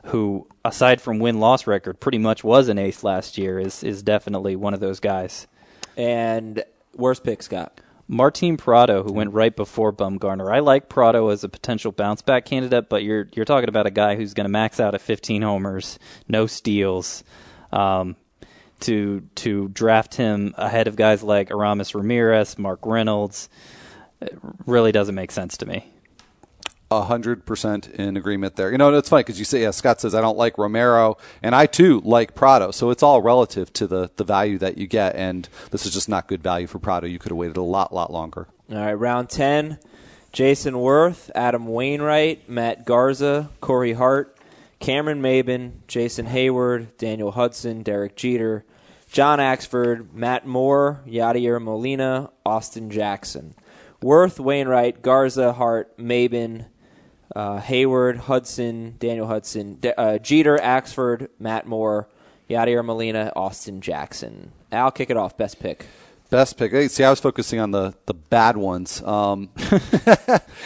[0.07, 4.03] who aside from win loss record, pretty much was an ace last year, is is
[4.03, 5.47] definitely one of those guys.
[5.95, 6.63] And
[6.95, 7.79] worst pick, Scott.
[8.09, 10.53] Martin Prado, who went right before Bumgarner.
[10.53, 13.91] I like Prado as a potential bounce back candidate, but you're you're talking about a
[13.91, 15.97] guy who's going to max out at 15 homers,
[16.27, 17.23] no steals.
[17.71, 18.17] Um,
[18.81, 23.49] to to draft him ahead of guys like Aramis Ramirez, Mark Reynolds,
[24.21, 25.91] it really doesn't make sense to me.
[26.89, 28.71] A hundred percent in agreement there.
[28.71, 31.53] You know, it's funny because you say, yeah, Scott says I don't like Romero, and
[31.53, 32.71] I too like Prado.
[32.71, 36.07] So it's all relative to the the value that you get, and this is just
[36.07, 37.05] not good value for Prado.
[37.05, 38.47] You could have waited a lot, lot longer.
[38.71, 39.79] All right, round ten.
[40.31, 44.36] Jayson Werth, Adam Wainwright, Matt Garza, Corey Hart,
[44.79, 48.65] Cameron Maybin, Jason Heyward, Daniel Hudson, Derek Jeter,
[49.11, 53.55] John Axford, Matt Moore, Yadier Molina, Austin Jackson.
[54.01, 56.65] Werth, Wainwright, Garza, Hart, Maybin,
[57.35, 62.07] uh, Hayward, Hudson, Daniel Hudson, uh, Jeter, Axford, Matt Moore,
[62.49, 64.51] Yadier Molina, Austin Jackson.
[64.71, 65.37] Al, kick it off.
[65.37, 65.85] Best pick.
[66.29, 66.71] Best pick.
[66.71, 69.01] Hey, see, I was focusing on the the bad ones.
[69.03, 69.49] Um,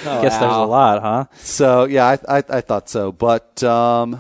[0.04, 1.26] Oh, Guess there's a lot, huh?
[1.36, 4.20] So yeah, I, I, I thought so, but um,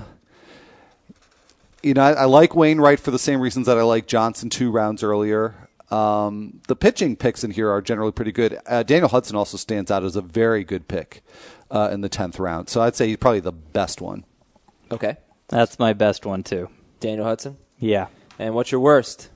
[1.81, 4.69] you know, I, I like Wainwright for the same reasons that I like Johnson two
[4.69, 5.55] rounds earlier.
[5.89, 8.59] Um, the pitching picks in here are generally pretty good.
[8.67, 11.23] Uh, Daniel Hudson also stands out as a very good pick
[11.71, 14.23] uh, in the tenth round, so I'd say he's probably the best one.
[14.91, 15.17] Okay.
[15.47, 16.69] That's my best one too.
[16.99, 17.57] Daniel Hudson.
[17.79, 18.07] Yeah.
[18.37, 19.29] And what's your worst?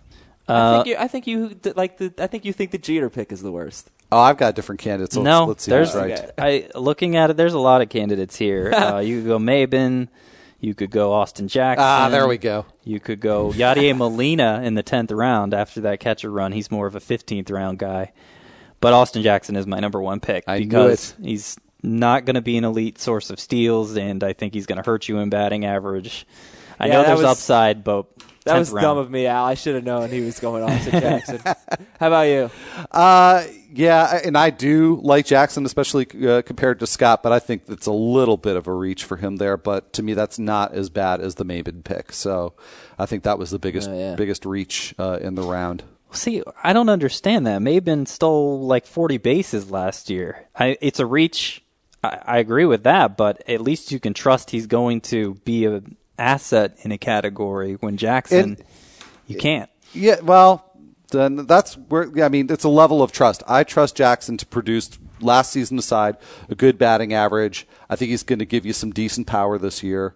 [0.47, 0.95] I Uh, think you.
[0.99, 2.13] I think you like the.
[2.19, 3.89] I think you think the Jeter pick is the worst.
[4.11, 5.15] Oh, I've got different candidates.
[5.15, 6.31] No, let's, let's see there's right.
[6.37, 7.37] I looking at it.
[7.37, 8.71] There's a lot of candidates here.
[8.75, 10.07] uh, you could go Maybin,
[10.59, 11.83] you could go Austin Jackson.
[11.83, 12.65] Ah, there we go.
[12.83, 16.51] You could go Yadier Molina in the tenth round after that catcher run.
[16.51, 18.13] He's more of a fifteenth round guy,
[18.79, 22.41] but Austin Jackson is my number one pick I knew because he's not going to
[22.41, 25.29] be an elite source of steals, and I think he's going to hurt you in
[25.31, 26.27] batting average.
[26.79, 28.05] I Yeah, know there's was- upside, but
[28.45, 28.83] That was round.
[28.83, 29.43] dumb of me, Al.
[29.45, 31.39] I should have known he was going off to Jackson.
[31.99, 32.49] How about you?
[32.91, 33.43] Uh,
[33.73, 37.87] yeah, and I do like Jackson, especially uh, compared to Scott, but I think it's
[37.87, 39.57] a little bit of a reach for him there.
[39.57, 42.11] But to me, that's not as bad as the Maybin pick.
[42.13, 42.53] So
[42.99, 44.15] I think that was the biggest Oh, yeah.
[44.15, 45.83] biggest reach uh, in the round.
[46.11, 47.61] See, I don't understand that.
[47.61, 50.47] Maybin stole like 40 bases last year.
[50.55, 51.61] I, it's a reach.
[52.03, 55.65] I, I agree with that, but at least you can trust he's going to be
[55.65, 58.63] an asset in a category when Jackson, And-
[59.27, 59.69] you can't.
[59.93, 60.71] Yeah, well,
[61.11, 63.43] then that's where I mean it's a level of trust.
[63.47, 66.17] I trust Jackson to produce last season aside
[66.49, 67.67] a good batting average.
[67.89, 70.15] I think he's going to give you some decent power this year.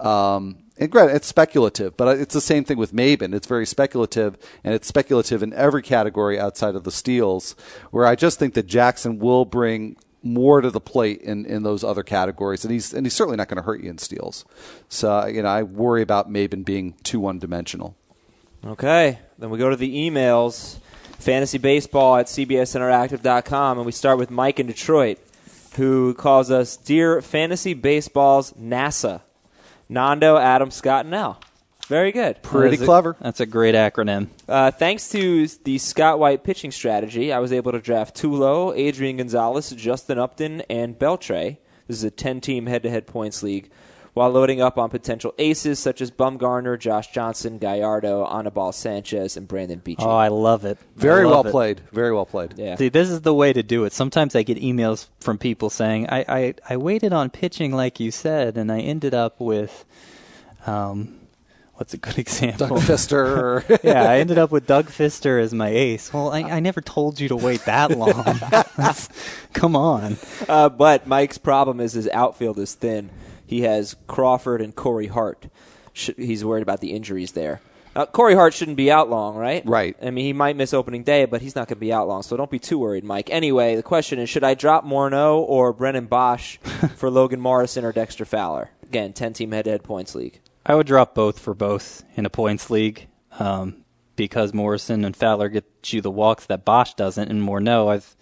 [0.00, 3.34] Um, and granted, it's speculative, but it's the same thing with Maybin.
[3.34, 7.56] It's very speculative, and it's speculative in every category outside of the steals.
[7.90, 11.84] Where I just think that Jackson will bring more to the plate in, in those
[11.84, 14.44] other categories, and he's and he's certainly not going to hurt you in steals.
[14.88, 17.96] So you know, I worry about Maybin being too one dimensional.
[18.64, 20.78] Okay, then we go to the emails.
[21.18, 25.18] Fantasy baseball at cbsinteractive.com, and we start with Mike in Detroit,
[25.74, 29.22] who calls us Dear Fantasy Baseball's NASA.
[29.88, 31.40] Nando, Adam, Scott, and Al.
[31.88, 32.42] Very good.
[32.42, 33.16] Pretty That's a- clever.
[33.20, 34.28] That's a great acronym.
[34.46, 39.16] Uh, thanks to the Scott White pitching strategy, I was able to draft Tulo, Adrian
[39.16, 41.56] Gonzalez, Justin Upton, and Beltre.
[41.86, 43.70] This is a 10 team head to head points league.
[44.12, 49.46] While loading up on potential aces such as Bumgarner, Josh Johnson, Gallardo, Anibal Sanchez, and
[49.46, 50.02] Brandon Beachy.
[50.02, 50.76] Oh, I love it.
[50.96, 51.50] Very love well it.
[51.52, 51.80] played.
[51.92, 52.54] Very well played.
[52.56, 52.74] yeah.
[52.74, 53.92] See, this is the way to do it.
[53.92, 58.10] Sometimes I get emails from people saying, I, I, I waited on pitching like you
[58.10, 59.84] said, and I ended up with,
[60.66, 61.17] um,
[61.78, 62.66] what's a good example?
[62.66, 63.80] Doug Fister.
[63.84, 66.12] yeah, I ended up with Doug Fister as my ace.
[66.12, 68.24] Well, I, I never told you to wait that long.
[69.52, 70.16] Come on.
[70.48, 73.10] Uh, but Mike's problem is his outfield is thin.
[73.46, 75.46] He has Crawford and Corey Hart.
[75.92, 77.60] Sh- he's worried about the injuries there.
[77.96, 79.64] Uh, Corey Hart shouldn't be out long, right?
[79.66, 79.96] Right.
[80.00, 82.22] I mean, he might miss opening day, but he's not going to be out long,
[82.22, 83.30] so don't be too worried, Mike.
[83.30, 86.58] Anyway, the question is should I drop Morneau or Brennan Boesch
[86.96, 88.70] for Logan Morrison or Dexter Fowler?
[88.84, 90.40] Again, 10 team head to head points league.
[90.68, 93.08] I would drop both for both in a points league
[93.38, 93.84] um,
[94.16, 98.14] because Morrison and Fowler get you the walks that Boesch doesn't, and Morneau, I've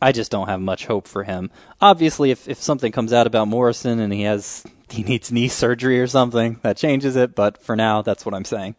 [0.00, 1.50] I just don't have much hope for him.
[1.80, 6.00] Obviously, if if something comes out about Morrison and he has he needs knee surgery
[6.00, 7.34] or something, that changes it.
[7.34, 8.74] But for now, that's what I'm saying.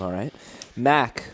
[0.00, 0.32] All right.
[0.76, 1.30] Mac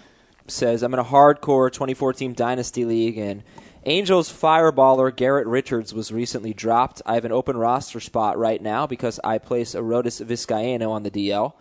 [0.46, 3.42] says, I'm in a hardcore 24 team Dynasty League, and
[3.88, 7.00] Angels fireballer Garrett Richards was recently dropped.
[7.06, 11.10] I have an open roster spot right now because I place Arodys Vizcaino on the
[11.10, 11.54] DL.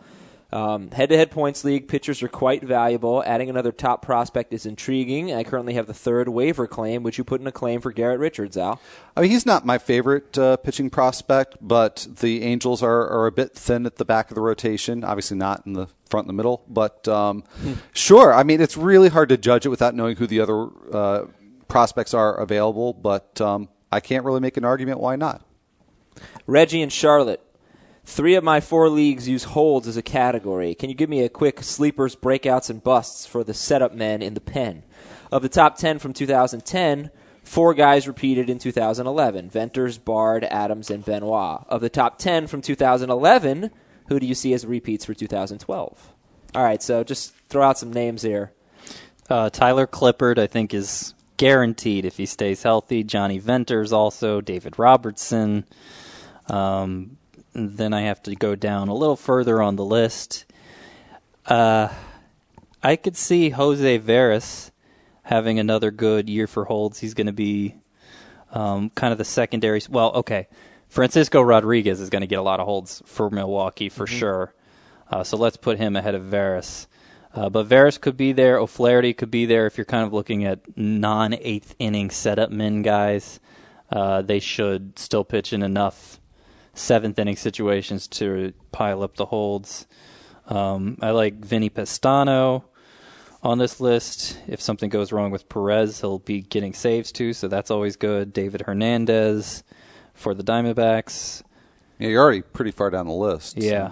[0.51, 3.23] Um, head-to-head points league pitchers are quite valuable.
[3.25, 5.33] Adding another top prospect is intriguing.
[5.33, 7.01] I currently have the third waiver claim.
[7.03, 8.81] Would you put in a claim for Garrett Richards, Al?
[9.15, 13.31] I mean, he's not my favorite uh, pitching prospect, but the Angels are, are a
[13.31, 15.05] bit thin at the back of the rotation.
[15.05, 17.45] Obviously, not in the front and the middle, but um,
[17.93, 18.33] sure.
[18.33, 21.25] I mean, it's really hard to judge it without knowing who the other uh,
[21.67, 25.45] prospects are available, but um, I can't really make an argument why not.
[26.45, 27.41] Reggie and Charlotte.
[28.05, 30.73] Three of my four leagues use holds as a category.
[30.73, 34.33] Can you give me a quick sleepers, breakouts, and busts for the setup men in
[34.33, 34.83] the pen?
[35.29, 37.11] Of the top 10 from 2010,
[37.43, 41.65] four guys repeated in 2011 Venters, Bard, Adams, and Benoit.
[41.67, 43.71] Of the top 10 from 2011,
[44.07, 46.13] who do you see as repeats for 2012?
[46.55, 48.53] All right, so just throw out some names here.
[49.29, 53.03] Uh, Tyler Clippard, I think, is guaranteed if he stays healthy.
[53.03, 54.41] Jonny Venters also.
[54.41, 55.65] David Robertson.
[56.47, 57.17] Um,
[57.53, 60.45] then I have to go down a little further on the list.
[61.45, 61.89] Uh,
[62.83, 64.71] I could see Jose Veras
[65.23, 66.99] having another good year for holds.
[66.99, 67.75] He's going to be
[68.51, 69.81] um, kind of the secondary.
[69.89, 70.47] Well, okay.
[70.87, 74.53] Francisco Rodriguez is going to get a lot of holds for Milwaukee for sure.
[75.11, 76.87] Uh, so let's put him ahead of Veras.
[77.37, 78.57] Uh, but Veras could be there.
[78.57, 82.81] O'Flaherty could be there if you're kind of looking at non eighth inning setup men
[82.81, 83.39] guys.
[83.91, 86.19] Uh, they should still pitch in enough
[86.73, 89.85] seventh inning situations to pile up the holds.
[90.47, 92.63] Um, I like Vinnie Pestano
[93.43, 94.39] on this list.
[94.47, 98.33] If something goes wrong with Perez, he'll be getting saves too, so that's always good.
[98.33, 99.63] David Hernandez
[100.15, 101.43] for the Diamondbacks.
[101.99, 103.57] Yeah, you're already pretty far down the list.
[103.57, 103.91] Yeah.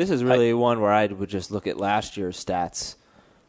[0.00, 2.94] This is really one where I would just look at last year's stats.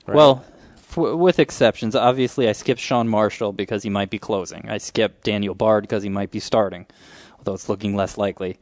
[0.06, 0.18] right?
[0.18, 0.44] Well,
[0.76, 4.68] f- with exceptions, obviously I skipped Sean Marshall because he might be closing.
[4.68, 6.88] I skipped Daniel Bard because he might be starting,
[7.38, 8.58] although it's looking less likely.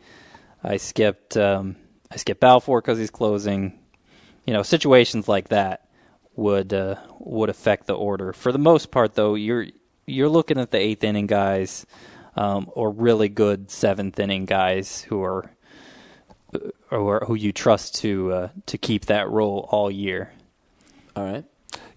[0.64, 1.78] I skipped um,
[2.12, 3.80] I skipped Balfour because he's closing.
[4.46, 5.90] You know, situations like that
[6.36, 8.34] would uh, would affect the order.
[8.34, 9.66] For the most part, though, you're
[10.06, 11.88] you're looking at the eighth inning guys
[12.36, 15.56] um, or really good seventh inning guys who are
[16.92, 20.32] or who you trust to uh, to keep that role all year.
[21.16, 21.46] All right.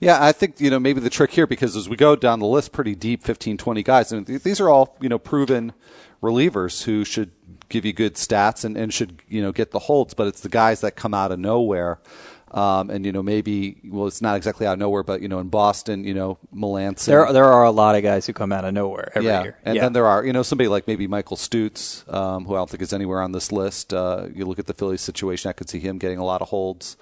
[0.01, 2.47] Yeah, I think, you know, maybe the trick here, because as we go down the
[2.47, 5.73] list pretty deep, 15, 20 guys, and th- these are all, you know, proven
[6.21, 7.31] relievers who should
[7.69, 10.49] give you good stats and, and should, you know, get the holds, but it's the
[10.49, 12.01] guys that come out of nowhere.
[12.53, 15.39] Um, and, you know, maybe, well, it's not exactly out of nowhere, but, you know,
[15.39, 17.03] in Boston, you know, Melancon.
[17.07, 19.43] There, there are a lot of guys who come out of nowhere every yeah.
[19.43, 19.57] year.
[19.65, 19.81] And yeah.
[19.83, 22.83] then there are, you know, somebody like maybe Michael Stutes, um, who I don't think
[22.83, 23.95] is anywhere on this list.
[23.95, 26.51] Uh, you look at the Phillies situation, I could see him getting a lot of
[26.51, 26.99] holds.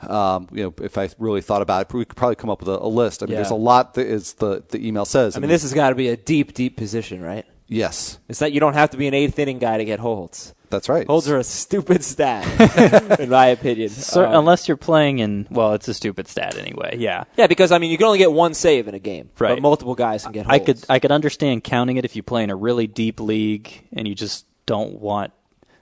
[0.00, 2.68] Um, you know, if I really thought about it, we could probably come up with
[2.68, 3.24] a, a list.
[3.24, 3.38] I mean, Yeah.
[3.38, 5.36] there's a lot that is the, the email says.
[5.36, 7.44] I mean, this has got to be a deep, deep position, right?
[7.66, 10.54] yes, It's that you don't have to be an eighth inning guy to get holds.
[10.70, 11.06] That's right.
[11.06, 13.88] Holds are a stupid stat, in my opinion.
[13.90, 16.96] So, Um, unless you're playing in, well, it's a stupid stat anyway.
[16.98, 19.54] Yeah, yeah, because I mean, you can only get one save in a game, Right.
[19.54, 22.42] But multiple guys can get I could I could understand counting it if you play
[22.42, 25.32] in a really deep league and you just don't want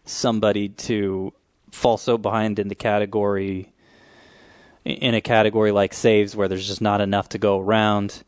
[0.05, 1.32] somebody to
[1.72, 3.72] fall so behind in the category
[4.84, 8.22] in a category like saves where there's just not enough to go around.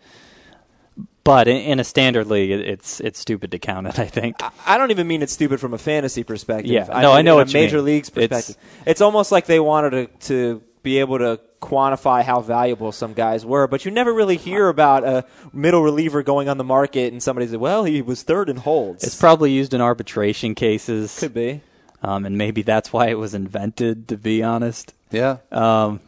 [1.28, 3.98] But in, in a standard league, it- it's it's stupid to count it.
[3.98, 4.36] I think.
[4.66, 6.70] I don't even mean it's stupid from a fantasy perspective.
[6.72, 6.86] Yeah.
[7.00, 7.84] No, I know in what a you major mean.
[7.84, 8.56] leagues It's- perspective.
[8.86, 13.44] It's, almost like they wanted to, to be able to quantify how valuable some guys
[13.44, 17.22] were, but you never really hear about a middle reliever going on the market and
[17.22, 21.34] somebody said, "Well, he was third in holds." It's probably used in arbitration cases, could
[21.34, 21.60] be.
[22.02, 24.08] um, and maybe that's why it was invented.
[24.08, 25.38] To be honest, yeah.
[25.52, 26.00] Um,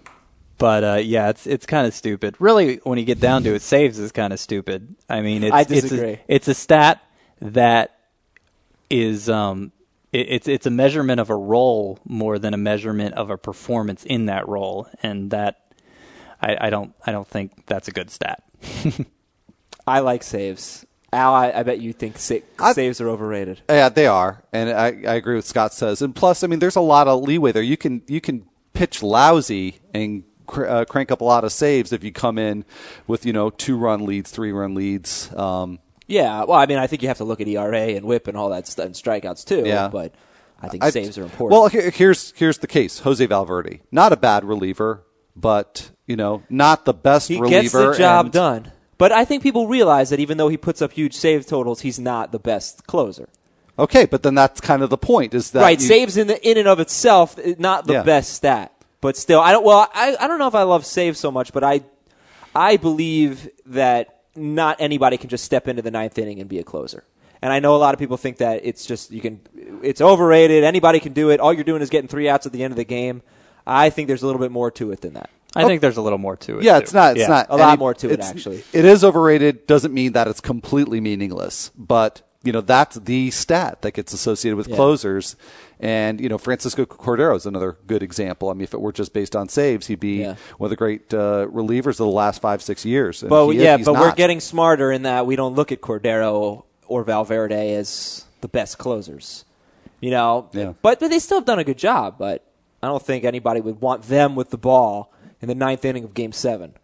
[0.61, 2.37] but uh, yeah, it's it's kind of stupid.
[2.39, 4.95] Really, when you get down to it, saves is kind of stupid.
[5.09, 7.03] I mean, it's I it's a, it's a stat
[7.41, 7.99] that
[8.91, 9.73] is um,
[10.13, 14.05] it, it's it's a measurement of a role more than a measurement of a performance
[14.05, 15.73] in that role, and that
[16.43, 18.43] I, I don't I don't think that's a good stat.
[19.87, 20.85] I like saves.
[21.11, 23.63] Al, I, I bet you think sa- I- saves are overrated.
[23.69, 26.03] Yeah, they are, and I, I agree with Scott says.
[26.03, 27.63] And plus, I mean, there's a lot of leeway there.
[27.63, 28.45] You can you can
[28.75, 32.65] pitch lousy and cr- uh, crank up a lot of saves if you come in
[33.07, 35.35] with you know two run leads, three run leads.
[35.35, 38.27] Um, Yeah, well, I mean, I think you have to look at ERA and WHIP
[38.29, 39.63] and all that stuff, and strikeouts too.
[39.65, 39.89] Yeah.
[39.89, 40.13] but
[40.61, 41.53] I think I- saves are important.
[41.59, 45.05] Well, here, here's here's the case: Jose Valverde, not a bad reliever,
[45.37, 47.63] but you know, not the best he reliever.
[47.63, 48.73] gets the job and- done.
[48.99, 51.99] But I think people realize that even though he puts up huge save totals, he's
[51.99, 53.31] not the best closer.
[53.79, 56.37] Okay, but then that's kind of the point: is that right, you- saves in the
[56.51, 58.03] in and of itself, eh, not the Yeah.
[58.03, 59.65] best stat, but still, I don't.
[59.65, 61.83] Well, I I don't know if I love saves so much, but I
[62.55, 66.65] I believe that not anybody can just step into the ninth inning and be a
[66.65, 67.05] closer.
[67.43, 69.41] And I know a lot of people think that it's just you can
[69.83, 70.63] it's overrated.
[70.65, 71.41] Anybody can do it.
[71.41, 73.23] All you're doing is getting three outs at the end of the game.
[73.67, 75.31] I think there's a little bit more to it than that.
[75.57, 76.65] I think there's a little more to it.
[76.65, 76.83] Yeah, too.
[76.85, 77.13] it's not.
[77.13, 77.27] It's Yeah.
[77.29, 78.63] not A lot any- more to it, actually.
[78.73, 79.67] It is overrated.
[79.67, 84.57] Doesn't mean that it's completely meaningless, but you know that's the stat that gets associated
[84.57, 84.77] with Yeah.
[84.77, 85.35] closers.
[85.83, 88.51] And you know Francisco Cordero is another good example.
[88.51, 90.35] I mean, if it were just based on saves, he'd be Yeah.
[90.59, 93.23] one of the great uh, relievers of the last five six years.
[93.23, 96.65] And But is- yeah, but we're getting smarter in that we don't look at Cordero
[96.87, 99.45] or Valverde as the best closers.
[100.01, 100.73] You know, Yeah.
[100.83, 102.17] but, but they still have done a good job.
[102.19, 102.45] But
[102.83, 106.13] I don't think anybody would want them with the ball in the ninth inning of
[106.15, 106.75] Game Seven.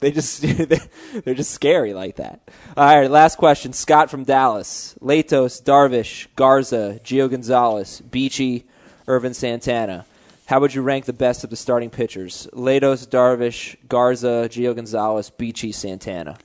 [0.10, 0.40] They just
[1.24, 2.40] they're just scary like that.
[2.74, 3.74] All right, last question.
[3.74, 8.64] Scott from Dallas, Latos, Darvish, Garza, Gio Gonzalez, Beachy,
[9.06, 10.06] Ervin Santana.
[10.46, 12.48] How would you rank the best of the starting pitchers?
[12.54, 16.38] Latos, Darvish, Garza, Gio Gonzalez, Beachy, Santana.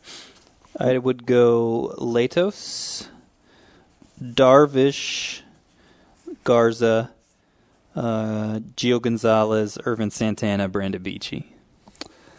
[0.77, 3.07] I would go Latos,
[4.21, 5.43] Darvish,
[6.43, 7.11] Garza,
[7.95, 11.54] uh, Gio Gonzalez, Ervin Santana, Brandon Beachy.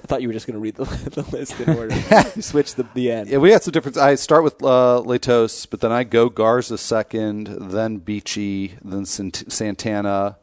[0.07, 1.93] I thought you were just going to read the, the list in order.
[2.37, 3.29] you switched the, the end.
[3.29, 3.97] Yeah, we had some difference.
[3.97, 9.51] I start with uh, Latos, but then I go Garza second, then Beachy, then Sant-
[9.53, 10.37] Santana,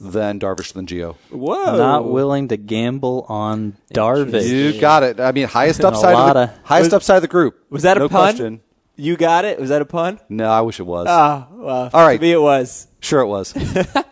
[0.00, 1.14] then Darvish, then Gio.
[1.30, 1.76] Whoa.
[1.76, 4.48] Not willing to gamble on Darvish.
[4.48, 5.20] You got it.
[5.20, 7.56] I mean, highest upside, of the, of- highest Was- upside of the group.
[7.70, 8.10] Was that a pun?
[8.10, 8.60] Question.
[8.96, 9.60] You got it?
[9.60, 10.18] Was that a pun?
[10.28, 11.06] No, I wish it was.
[11.08, 12.16] Ah, well, All right.
[12.16, 12.88] To me, it was.
[12.98, 13.54] sure, it was.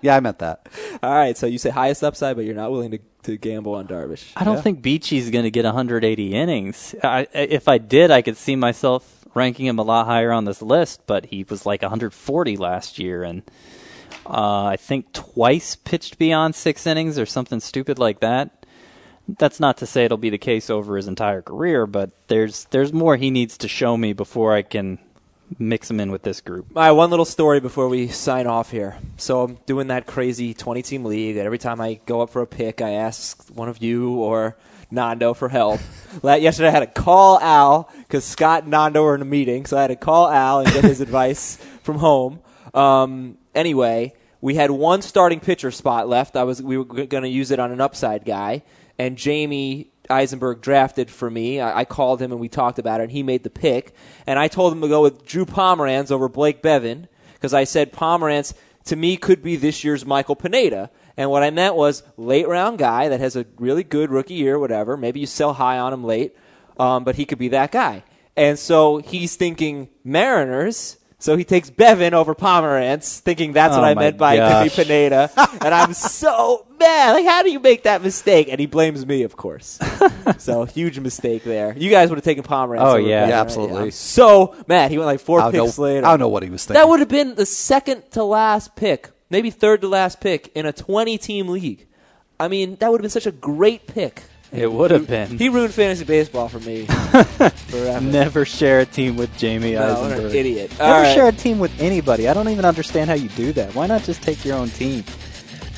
[0.01, 0.68] yeah, I meant that.
[1.03, 3.87] All right, so you say highest upside, but you're not willing to, to gamble on
[3.87, 4.33] Darvish.
[4.37, 4.62] I don't Yeah.
[4.62, 6.95] think Beachy's going to get 180 innings.
[7.03, 10.62] I, if I did, I could see myself ranking him a lot higher on this
[10.62, 13.43] list, but he was like 140 last year, and
[14.27, 18.64] uh, I think twice pitched beyond six innings or something stupid like that.
[19.29, 22.93] That's not to say it'll be the case over his entire career, but there's there's
[22.93, 24.99] more he needs to show me before I can
[25.59, 26.66] mix them in with this group.
[26.74, 28.99] All right, one little story before we sign off here.
[29.16, 31.36] So I'm doing that crazy 20 team league.
[31.36, 34.57] And every time I go up for a pick, I ask one of you or
[34.90, 35.80] Nando for help.
[36.22, 39.76] Yesterday I had to call Al because Scott and Nando were in a meeting, so
[39.76, 42.40] I had to call Al and get his advice from home.
[42.74, 46.36] Um, anyway, we had one starting pitcher spot left.
[46.36, 48.62] I was we were going to use it on an upside guy,
[48.99, 51.61] and Jamey Eisenberg drafted for me.
[51.61, 53.94] I, I called him and we talked about it, and he made the pick.
[54.26, 57.92] And I told him to go with Drew Pomeranz over Blake Beavan because I said
[57.92, 58.54] Pomeranz
[58.86, 60.90] to me could be this year's Michael Pineda.
[61.16, 64.59] And what I meant was late round guy that has a really good rookie year,
[64.59, 64.96] whatever.
[64.96, 66.36] Maybe you sell high on him late,
[66.78, 68.04] um, but he could be that guy.
[68.36, 70.98] And so he's thinking Mariners.
[71.18, 74.76] So he takes Bevin over Pomeranz, thinking that's what Oh I meant by it could
[74.76, 74.84] be.
[74.84, 75.30] Pineda.
[75.64, 77.12] and I'm so mad.
[77.12, 78.49] Like, how do you make that mistake?
[78.51, 79.79] And he blames me, of course.
[80.39, 81.74] so huge mistake there.
[81.77, 82.81] You guys would have taken Pomeranz.
[82.81, 83.24] Oh, yeah.
[83.24, 83.83] Beavan, Yeah, absolutely.
[83.83, 84.91] I'm so mad.
[84.91, 86.07] He went like four I don't, picks know, later.
[86.07, 86.81] I don't know what he was thinking.
[86.81, 90.66] That would have been the second to last pick, maybe third to last pick in
[90.66, 91.87] a 20 team league.
[92.39, 94.22] I mean, that would have been such a great pick.
[94.53, 95.39] It would have been.
[95.39, 96.87] He ruined fantasy baseball for me
[97.27, 98.01] forever.
[98.01, 100.31] Never share a team with Jamey No, what Eisenberg.
[100.31, 100.81] an idiot.
[100.81, 101.14] All Never right.
[101.14, 102.29] share a team with anybody.
[102.29, 103.74] I don't even understand how you do that.
[103.74, 105.03] Why not just take your own team?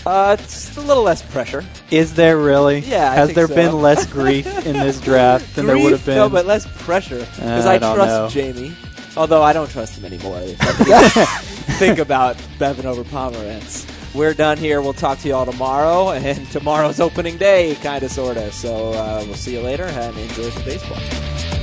[0.09, 1.63] Uh, it's a little less pressure.
[1.91, 2.79] Is there really?
[2.79, 3.55] Yeah, I Has think there so.
[3.55, 6.17] been less grief in this draft than there Grief, would have been?
[6.17, 8.43] No, but less pressure because Uh, I, I don't trust know.
[8.43, 8.73] Jamey.
[9.19, 10.39] Although I don't trust him anymore.
[10.41, 13.85] If I think- think about Beavan over Pomeranz.
[14.15, 14.81] We're done here.
[14.81, 18.55] We'll talk to you all tomorrow, and tomorrow's opening day, kind of, sort of.
[18.55, 21.58] So uh, we'll see you later, and enjoy some baseball.